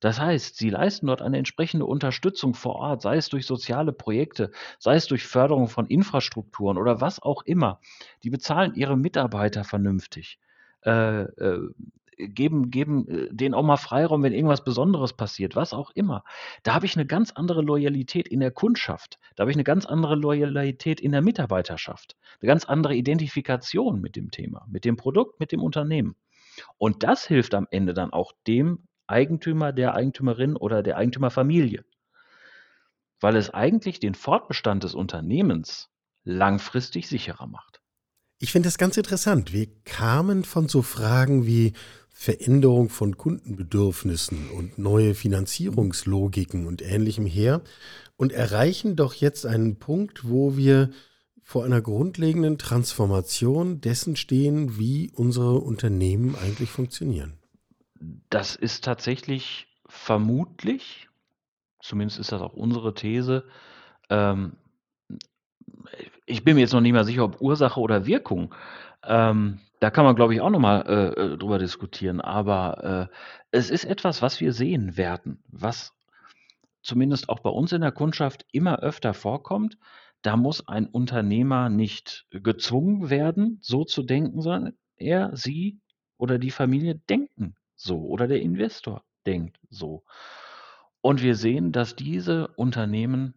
Das 0.00 0.20
heißt, 0.20 0.56
sie 0.56 0.70
leisten 0.70 1.06
dort 1.08 1.22
eine 1.22 1.38
entsprechende 1.38 1.86
Unterstützung 1.86 2.54
vor 2.54 2.76
Ort, 2.76 3.02
sei 3.02 3.16
es 3.16 3.28
durch 3.30 3.46
soziale 3.46 3.92
Projekte, 3.92 4.52
sei 4.78 4.96
es 4.96 5.06
durch 5.06 5.26
Förderung 5.26 5.68
von 5.68 5.86
Infrastrukturen 5.86 6.78
oder 6.78 7.00
was 7.00 7.22
auch 7.22 7.42
immer. 7.44 7.80
Die 8.24 8.30
bezahlen 8.30 8.74
ihre 8.74 8.96
Mitarbeiter 8.96 9.64
vernünftig. 9.64 10.38
Äh, 10.84 11.22
äh, 11.22 11.70
geben, 12.16 12.70
geben 12.70 13.08
äh, 13.08 13.28
denen 13.30 13.54
auch 13.54 13.62
mal 13.62 13.76
Freiraum, 13.76 14.22
wenn 14.22 14.32
irgendwas 14.32 14.64
Besonderes 14.64 15.12
passiert, 15.12 15.56
was 15.56 15.72
auch 15.72 15.90
immer. 15.90 16.24
Da 16.62 16.74
habe 16.74 16.86
ich 16.86 16.96
eine 16.96 17.06
ganz 17.06 17.32
andere 17.32 17.62
Loyalität 17.62 18.28
in 18.28 18.40
der 18.40 18.50
Kundschaft. 18.50 19.18
Da 19.34 19.42
habe 19.42 19.50
ich 19.50 19.56
eine 19.56 19.64
ganz 19.64 19.86
andere 19.86 20.14
Loyalität 20.14 21.00
in 21.00 21.12
der 21.12 21.22
Mitarbeiterschaft. 21.22 22.16
Eine 22.40 22.48
ganz 22.48 22.64
andere 22.64 22.94
Identifikation 22.94 24.00
mit 24.00 24.16
dem 24.16 24.30
Thema, 24.30 24.66
mit 24.68 24.84
dem 24.84 24.96
Produkt, 24.96 25.40
mit 25.40 25.52
dem 25.52 25.62
Unternehmen. 25.62 26.16
Und 26.78 27.02
das 27.02 27.26
hilft 27.26 27.54
am 27.54 27.66
Ende 27.70 27.92
dann 27.94 28.12
auch 28.12 28.32
dem 28.46 28.86
Eigentümer, 29.06 29.72
der 29.72 29.94
Eigentümerin 29.94 30.56
oder 30.56 30.82
der 30.82 30.96
Eigentümerfamilie, 30.96 31.84
weil 33.20 33.36
es 33.36 33.50
eigentlich 33.50 34.00
den 34.00 34.14
Fortbestand 34.14 34.84
des 34.84 34.94
Unternehmens 34.94 35.90
langfristig 36.24 37.08
sicherer 37.08 37.46
macht. 37.46 37.80
Ich 38.38 38.52
finde 38.52 38.66
das 38.66 38.76
ganz 38.76 38.96
interessant. 38.96 39.52
Wir 39.52 39.66
kamen 39.84 40.44
von 40.44 40.68
so 40.68 40.82
Fragen 40.82 41.46
wie 41.46 41.72
Veränderung 42.18 42.88
von 42.88 43.18
Kundenbedürfnissen 43.18 44.48
und 44.48 44.78
neue 44.78 45.14
Finanzierungslogiken 45.14 46.66
und 46.66 46.80
ähnlichem 46.80 47.26
her 47.26 47.60
und 48.16 48.32
erreichen 48.32 48.96
doch 48.96 49.12
jetzt 49.12 49.44
einen 49.44 49.78
Punkt, 49.78 50.26
wo 50.26 50.56
wir 50.56 50.90
vor 51.42 51.66
einer 51.66 51.82
grundlegenden 51.82 52.56
Transformation 52.56 53.82
dessen 53.82 54.16
stehen, 54.16 54.78
wie 54.78 55.10
unsere 55.14 55.58
Unternehmen 55.58 56.34
eigentlich 56.36 56.70
funktionieren. 56.70 57.34
Das 58.30 58.56
ist 58.56 58.82
tatsächlich 58.82 59.66
vermutlich, 59.86 61.08
zumindest 61.82 62.18
ist 62.18 62.32
das 62.32 62.40
auch 62.40 62.54
unsere 62.54 62.94
These, 62.94 63.44
ähm, 64.08 64.56
ich 66.24 66.44
bin 66.44 66.54
mir 66.54 66.62
jetzt 66.62 66.72
noch 66.72 66.80
nicht 66.80 66.94
mal 66.94 67.04
sicher, 67.04 67.24
ob 67.24 67.42
Ursache 67.42 67.78
oder 67.78 68.06
Wirkung. 68.06 68.54
Ähm, 69.04 69.60
da 69.80 69.90
kann 69.90 70.04
man, 70.04 70.16
glaube 70.16 70.34
ich, 70.34 70.40
auch 70.40 70.50
nochmal 70.50 70.84
äh, 70.86 71.20
äh, 71.20 71.38
drüber 71.38 71.58
diskutieren. 71.58 72.20
Aber 72.20 73.10
äh, 73.10 73.16
es 73.50 73.70
ist 73.70 73.84
etwas, 73.84 74.22
was 74.22 74.40
wir 74.40 74.52
sehen 74.52 74.96
werden, 74.96 75.42
was 75.48 75.92
zumindest 76.82 77.28
auch 77.28 77.40
bei 77.40 77.50
uns 77.50 77.72
in 77.72 77.80
der 77.82 77.92
Kundschaft 77.92 78.46
immer 78.52 78.78
öfter 78.80 79.12
vorkommt. 79.14 79.76
Da 80.22 80.36
muss 80.36 80.66
ein 80.66 80.86
Unternehmer 80.86 81.68
nicht 81.68 82.26
gezwungen 82.30 83.10
werden, 83.10 83.58
so 83.60 83.84
zu 83.84 84.02
denken, 84.02 84.40
sondern 84.40 84.74
er, 84.96 85.36
sie 85.36 85.80
oder 86.16 86.38
die 86.38 86.50
Familie 86.50 86.94
denken 86.94 87.54
so 87.74 88.00
oder 88.06 88.26
der 88.26 88.40
Investor 88.40 89.04
denkt 89.26 89.58
so. 89.68 90.04
Und 91.02 91.22
wir 91.22 91.36
sehen, 91.36 91.72
dass 91.72 91.94
diese 91.94 92.48
Unternehmen 92.56 93.34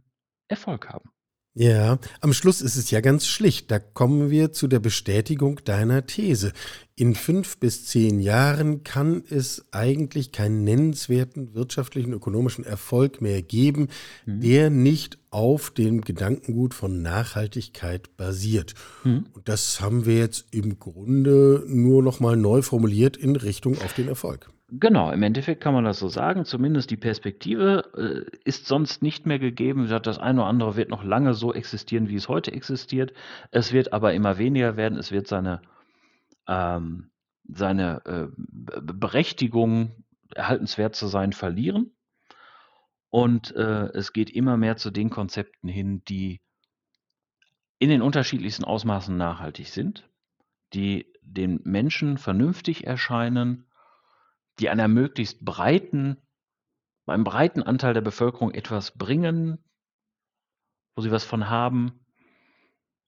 Erfolg 0.48 0.90
haben. 0.90 1.12
Ja, 1.60 2.00
am 2.22 2.32
Schluss 2.32 2.62
ist 2.62 2.78
es 2.78 2.90
ja 2.90 3.02
ganz 3.02 3.28
schlicht. 3.28 3.70
Da 3.70 3.80
kommen 3.80 4.30
wir 4.30 4.54
zu 4.54 4.70
der 4.70 4.80
Bestätigung 4.80 5.60
deiner 5.66 6.06
These. 6.06 6.54
In 6.96 7.16
fünf 7.16 7.58
bis 7.58 7.86
zehn 7.86 8.22
Jahren 8.22 8.86
kann 8.86 9.24
es 9.30 9.66
eigentlich 9.72 10.32
keinen 10.32 10.64
nennenswerten 10.64 11.54
wirtschaftlichen, 11.56 12.14
ökonomischen 12.14 12.64
Erfolg 12.64 13.20
mehr 13.20 13.42
geben, 13.42 13.90
mhm. 14.26 14.40
der 14.40 14.70
nicht 14.70 15.18
auf 15.32 15.72
dem 15.72 16.00
Gedankengut 16.00 16.74
von 16.74 17.02
Nachhaltigkeit 17.02 18.16
basiert. 18.16 18.74
Mhm. 19.04 19.26
Und 19.34 19.50
das 19.50 19.82
haben 19.82 20.06
wir 20.06 20.18
jetzt 20.18 20.46
im 20.52 20.80
Grunde 20.80 21.66
nur 21.68 22.02
noch 22.02 22.22
mal 22.22 22.38
neu 22.38 22.62
formuliert 22.62 23.18
in 23.18 23.36
Richtung 23.36 23.78
auf 23.82 23.92
den 23.92 24.08
Erfolg. 24.08 24.50
Genau, 24.72 25.12
im 25.12 25.24
Endeffekt 25.24 25.62
kann 25.62 25.74
man 25.74 25.84
das 25.84 26.00
so 26.00 26.10
sagen. 26.10 26.46
Zumindest 26.46 26.92
die 26.92 26.98
Perspektive 26.98 27.84
äh, 27.96 28.38
ist 28.44 28.68
sonst 28.68 29.02
nicht 29.02 29.26
mehr 29.26 29.40
gegeben. 29.40 29.88
Das 29.88 30.20
eine 30.20 30.42
oder 30.42 30.50
andere 30.50 30.76
wird 30.76 30.90
noch 30.90 31.04
lange 31.04 31.34
so 31.34 31.54
existieren, 31.54 32.08
wie 32.08 32.16
es 32.16 32.30
heute 32.30 32.52
existiert. 32.52 33.14
Es 33.52 33.74
wird 33.74 33.94
aber 33.94 34.14
immer 34.14 34.38
weniger 34.38 34.78
werden. 34.78 34.98
Es 35.00 35.12
wird 35.12 35.28
seine, 35.28 35.62
ähm, 36.48 37.10
seine 37.48 38.06
äh, 38.06 38.28
Berechtigung, 38.36 39.92
erhaltenswert 40.36 40.96
zu 40.96 41.08
sein, 41.08 41.34
verlieren. 41.34 41.96
Und 43.10 43.56
äh, 43.56 43.88
es 43.94 44.14
geht 44.14 44.30
immer 44.30 44.56
mehr 44.58 44.78
zu 44.78 44.92
den 44.92 45.10
Konzepten 45.10 45.68
hin, 45.68 46.04
die 46.08 46.42
in 47.80 47.90
den 47.90 48.04
unterschiedlichsten 48.04 48.66
Ausmaßen 48.66 49.18
nachhaltig 49.18 49.70
sind, 49.70 50.08
die 50.74 51.12
den 51.24 51.60
Menschen 51.64 52.20
vernünftig 52.20 52.86
erscheinen 52.86 53.66
die 54.60 54.70
einer 54.70 54.88
möglichst 54.88 55.44
breiten, 55.44 56.18
einem 57.08 57.24
breiten 57.24 57.64
Anteil 57.64 57.94
der 57.94 58.02
Bevölkerung 58.02 58.52
etwas 58.52 58.92
bringen, 58.92 59.58
wo 60.96 61.02
sie 61.02 61.12
was 61.12 61.24
von 61.24 61.50
haben, 61.50 62.00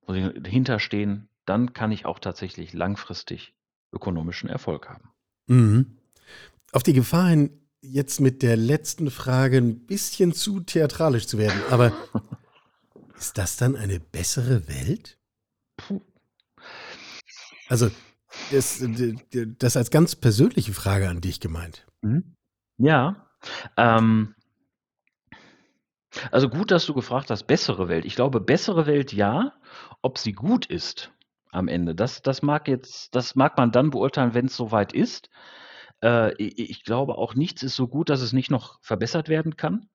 wo 0.01 0.13
sie 0.13 0.31
hinterstehen, 0.45 1.29
dann 1.45 1.73
kann 1.73 1.91
ich 1.91 2.05
auch 2.05 2.19
tatsächlich 2.19 2.73
langfristig 2.73 3.53
ökonomischen 3.93 4.49
Erfolg 4.49 4.89
haben. 4.89 5.11
Mhm. 5.47 5.97
Auf 6.71 6.83
die 6.83 6.93
Gefahr 6.93 7.29
hin, 7.29 7.61
jetzt 7.81 8.21
mit 8.21 8.41
der 8.41 8.55
letzten 8.55 9.11
Frage 9.11 9.57
ein 9.57 9.85
bisschen 9.85 10.33
zu 10.33 10.61
theatralisch 10.61 11.27
zu 11.27 11.37
werden, 11.37 11.59
aber 11.69 11.91
ist 13.17 13.37
das 13.37 13.57
dann 13.57 13.75
eine 13.75 13.99
bessere 13.99 14.67
Welt? 14.67 15.19
Puh. 15.77 16.01
Also 17.67 17.91
das, 18.51 18.83
das 19.59 19.77
als 19.77 19.91
ganz 19.91 20.15
persönliche 20.15 20.73
Frage 20.73 21.09
an 21.09 21.21
dich 21.21 21.39
gemeint. 21.39 21.85
Mhm. 22.01 22.35
Ja. 22.77 23.27
Ähm, 23.77 24.35
also 26.31 26.49
gut, 26.49 26.71
dass 26.71 26.85
du 26.85 26.93
gefragt 26.93 27.29
hast, 27.29 27.43
bessere 27.43 27.87
Welt. 27.87 28.05
Ich 28.05 28.15
glaube, 28.15 28.41
bessere 28.41 28.85
Welt 28.85 29.13
ja. 29.13 29.53
Ob 30.01 30.17
sie 30.17 30.33
gut 30.33 30.65
ist 30.65 31.11
am 31.51 31.67
Ende, 31.67 31.95
das, 31.95 32.21
das 32.21 32.41
mag 32.41 32.67
jetzt, 32.67 33.13
das 33.13 33.35
mag 33.35 33.57
man 33.57 33.71
dann 33.71 33.89
beurteilen, 33.89 34.33
wenn 34.33 34.45
es 34.45 34.55
soweit 34.55 34.93
ist. 34.93 35.29
Äh, 36.03 36.33
ich 36.41 36.83
glaube 36.83 37.17
auch, 37.17 37.35
nichts 37.35 37.63
ist 37.63 37.75
so 37.75 37.87
gut, 37.87 38.09
dass 38.09 38.21
es 38.21 38.33
nicht 38.33 38.49
noch 38.49 38.79
verbessert 38.81 39.29
werden 39.29 39.57
kann. 39.57 39.89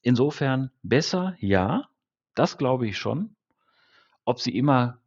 Insofern 0.00 0.70
besser, 0.82 1.34
ja, 1.38 1.88
das 2.34 2.58
glaube 2.58 2.86
ich 2.86 2.98
schon. 2.98 3.36
Ob 4.24 4.40
sie 4.40 4.56
immer 4.56 5.01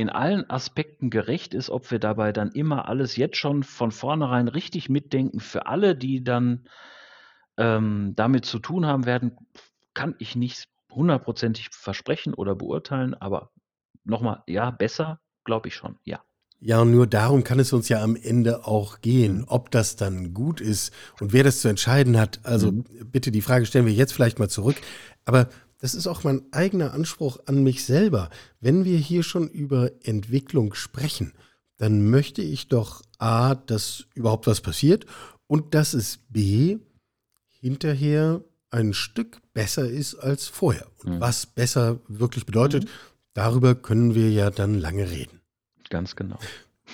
in 0.00 0.10
allen 0.10 0.48
Aspekten 0.48 1.10
gerecht 1.10 1.54
ist, 1.54 1.70
ob 1.70 1.90
wir 1.90 1.98
dabei 1.98 2.32
dann 2.32 2.52
immer 2.52 2.88
alles 2.88 3.16
jetzt 3.16 3.36
schon 3.36 3.62
von 3.62 3.90
vornherein 3.90 4.48
richtig 4.48 4.88
mitdenken 4.88 5.40
für 5.40 5.66
alle, 5.66 5.96
die 5.96 6.24
dann 6.24 6.68
ähm, 7.56 8.14
damit 8.16 8.44
zu 8.44 8.58
tun 8.58 8.86
haben 8.86 9.06
werden, 9.06 9.36
kann 9.94 10.14
ich 10.18 10.36
nicht 10.36 10.68
hundertprozentig 10.92 11.68
versprechen 11.70 12.34
oder 12.34 12.54
beurteilen, 12.54 13.14
aber 13.14 13.50
nochmal, 14.04 14.42
ja, 14.46 14.70
besser, 14.70 15.20
glaube 15.44 15.68
ich 15.68 15.74
schon, 15.74 15.98
ja. 16.04 16.22
Ja, 16.60 16.80
und 16.80 16.90
nur 16.90 17.06
darum 17.06 17.44
kann 17.44 17.60
es 17.60 17.72
uns 17.72 17.88
ja 17.88 18.02
am 18.02 18.16
Ende 18.16 18.66
auch 18.66 19.00
gehen, 19.00 19.44
ob 19.46 19.70
das 19.70 19.94
dann 19.94 20.34
gut 20.34 20.60
ist 20.60 20.92
und 21.20 21.32
wer 21.32 21.44
das 21.44 21.60
zu 21.60 21.68
entscheiden 21.68 22.18
hat. 22.18 22.40
Also 22.42 22.72
mhm. 22.72 22.84
bitte, 23.04 23.30
die 23.30 23.42
Frage 23.42 23.64
stellen 23.64 23.86
wir 23.86 23.92
jetzt 23.92 24.12
vielleicht 24.12 24.40
mal 24.40 24.48
zurück. 24.48 24.76
Aber 25.24 25.48
das 25.80 25.94
ist 25.94 26.06
auch 26.06 26.24
mein 26.24 26.42
eigener 26.52 26.92
Anspruch 26.92 27.38
an 27.46 27.62
mich 27.62 27.84
selber. 27.84 28.30
Wenn 28.60 28.84
wir 28.84 28.98
hier 28.98 29.22
schon 29.22 29.48
über 29.48 29.90
Entwicklung 30.02 30.74
sprechen, 30.74 31.32
dann 31.76 32.10
möchte 32.10 32.42
ich 32.42 32.68
doch 32.68 33.02
A, 33.18 33.54
dass 33.54 34.06
überhaupt 34.14 34.46
was 34.46 34.60
passiert 34.60 35.06
und 35.46 35.74
dass 35.74 35.94
es 35.94 36.18
B, 36.28 36.78
hinterher 37.60 38.42
ein 38.70 38.92
Stück 38.92 39.40
besser 39.54 39.88
ist 39.88 40.14
als 40.16 40.46
vorher. 40.46 40.86
Und 40.98 41.16
mhm. 41.16 41.20
was 41.20 41.46
besser 41.46 42.00
wirklich 42.08 42.46
bedeutet, 42.46 42.84
mhm. 42.84 42.88
darüber 43.34 43.74
können 43.74 44.14
wir 44.14 44.30
ja 44.30 44.50
dann 44.50 44.74
lange 44.74 45.10
reden. 45.10 45.40
Ganz 45.88 46.16
genau. 46.16 46.38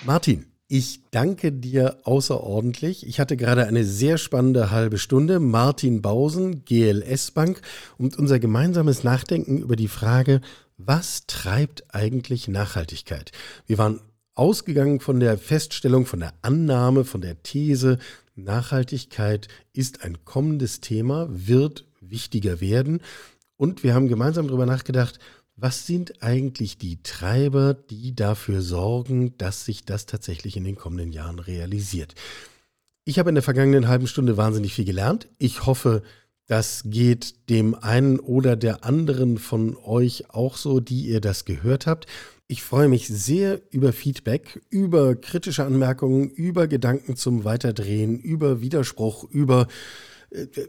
Martin, 0.05 0.45
ich 0.77 0.99
danke 1.09 1.53
dir 1.53 1.99
außerordentlich. 2.03 3.07
Ich 3.07 3.21
hatte 3.21 3.37
gerade 3.37 3.65
eine 3.65 3.85
sehr 3.85 4.17
spannende 4.17 4.71
halbe 4.71 4.97
Stunde. 4.97 5.39
Martin 5.39 6.01
Bausen, 6.01 6.65
GLS 6.65 7.31
Bank 7.31 7.61
und 7.97 8.19
unser 8.19 8.39
gemeinsames 8.39 9.05
Nachdenken 9.05 9.57
über 9.57 9.77
die 9.77 9.87
Frage, 9.87 10.41
was 10.77 11.27
treibt 11.27 11.95
eigentlich 11.95 12.49
Nachhaltigkeit? 12.49 13.31
Wir 13.65 13.77
waren 13.77 14.01
ausgegangen 14.33 14.99
von 14.99 15.21
der 15.21 15.37
Feststellung, 15.37 16.05
von 16.05 16.19
der 16.19 16.33
Annahme, 16.41 17.05
von 17.05 17.21
der 17.21 17.41
These, 17.41 17.97
Nachhaltigkeit 18.35 19.47
ist 19.71 20.03
ein 20.03 20.25
kommendes 20.25 20.81
Thema, 20.81 21.29
wird 21.29 21.85
wichtiger 22.01 22.59
werden. 22.59 22.99
Und 23.55 23.81
wir 23.81 23.93
haben 23.93 24.09
gemeinsam 24.09 24.47
darüber 24.47 24.65
nachgedacht, 24.65 25.19
was 25.57 25.87
sind 25.87 26.21
eigentlich 26.21 26.77
die 26.77 27.01
Treiber, 27.01 27.73
die 27.73 28.13
dafür 28.15 28.61
sorgen, 28.61 29.37
dass 29.37 29.65
sich 29.65 29.85
das 29.85 30.05
tatsächlich 30.05 30.57
in 30.57 30.65
den 30.65 30.75
kommenden 30.75 31.11
Jahren 31.11 31.39
realisiert? 31.39 32.13
Ich 33.05 33.19
habe 33.19 33.29
in 33.29 33.35
der 33.35 33.43
vergangenen 33.43 33.87
halben 33.87 34.07
Stunde 34.07 34.35
wahnsinnig 34.35 34.73
viel 34.73 34.85
gelernt. 34.85 35.29
Ich 35.37 35.65
hoffe, 35.65 36.01
das 36.47 36.83
geht 36.85 37.49
dem 37.49 37.73
einen 37.73 38.19
oder 38.19 38.55
der 38.55 38.83
anderen 38.83 39.37
von 39.37 39.77
euch 39.77 40.29
auch 40.29 40.57
so, 40.57 40.79
die 40.79 41.07
ihr 41.07 41.21
das 41.21 41.45
gehört 41.45 41.87
habt. 41.87 42.05
Ich 42.47 42.61
freue 42.61 42.89
mich 42.89 43.07
sehr 43.07 43.61
über 43.71 43.93
Feedback, 43.93 44.61
über 44.69 45.15
kritische 45.15 45.63
Anmerkungen, 45.63 46.29
über 46.29 46.67
Gedanken 46.67 47.15
zum 47.15 47.43
Weiterdrehen, 47.43 48.19
über 48.19 48.61
Widerspruch, 48.61 49.23
über 49.23 49.67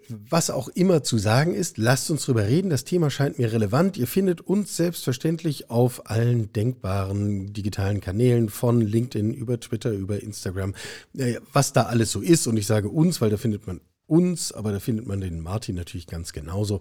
was 0.09 0.51
auch 0.51 0.69
immer 0.69 1.03
zu 1.03 1.19
sagen 1.19 1.55
ist, 1.55 1.79
lasst 1.79 2.11
uns 2.11 2.25
drüber 2.25 2.47
reden. 2.47 2.71
Das 2.71 2.85
Thema 2.85 3.11
scheint 3.11 3.39
mir 3.39 3.53
relevant. 3.53 3.97
Ihr 3.97 4.07
findet 4.07 4.41
uns 4.41 4.77
selbstverständlich 4.77 5.71
auf 5.71 6.11
allen 6.11 6.53
denkbaren 6.53 7.53
digitalen 7.53 8.01
Kanälen 8.01 8.49
von 8.49 8.81
LinkedIn 8.81 9.35
über 9.35 9.59
Twitter, 9.59 9.91
über 9.91 10.23
Instagram, 10.23 10.75
was 11.53 11.73
da 11.73 11.85
alles 11.85 12.13
so 12.13 12.21
ist. 12.21 12.47
Und 12.47 12.57
ich 12.57 12.67
sage 12.67 12.89
uns, 12.89 13.21
weil 13.21 13.31
da 13.31 13.37
findet 13.37 13.67
man 13.67 13.81
uns, 14.07 14.53
aber 14.53 14.73
da 14.73 14.81
findet 14.81 15.07
man 15.07 15.21
den 15.21 15.41
Martin 15.41 15.75
natürlich 15.75 16.07
ganz 16.07 16.33
genauso. 16.33 16.81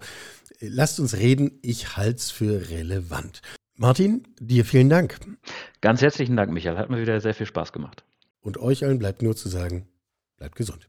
Lasst 0.60 1.00
uns 1.00 1.16
reden. 1.16 1.58
Ich 1.62 1.96
halte 1.96 2.16
es 2.16 2.30
für 2.30 2.70
relevant. 2.70 3.42
Martin, 3.76 4.26
dir 4.40 4.64
vielen 4.64 4.88
Dank. 4.88 5.18
Ganz 5.80 6.00
herzlichen 6.00 6.36
Dank, 6.36 6.52
Michael. 6.52 6.78
Hat 6.78 6.88
mir 6.88 7.00
wieder 7.00 7.20
sehr 7.20 7.34
viel 7.34 7.46
Spaß 7.46 7.72
gemacht. 7.72 8.04
Und 8.40 8.58
euch 8.58 8.84
allen 8.84 8.98
bleibt 8.98 9.22
nur 9.22 9.36
zu 9.36 9.48
sagen, 9.48 9.86
bleibt 10.38 10.56
gesund. 10.56 10.88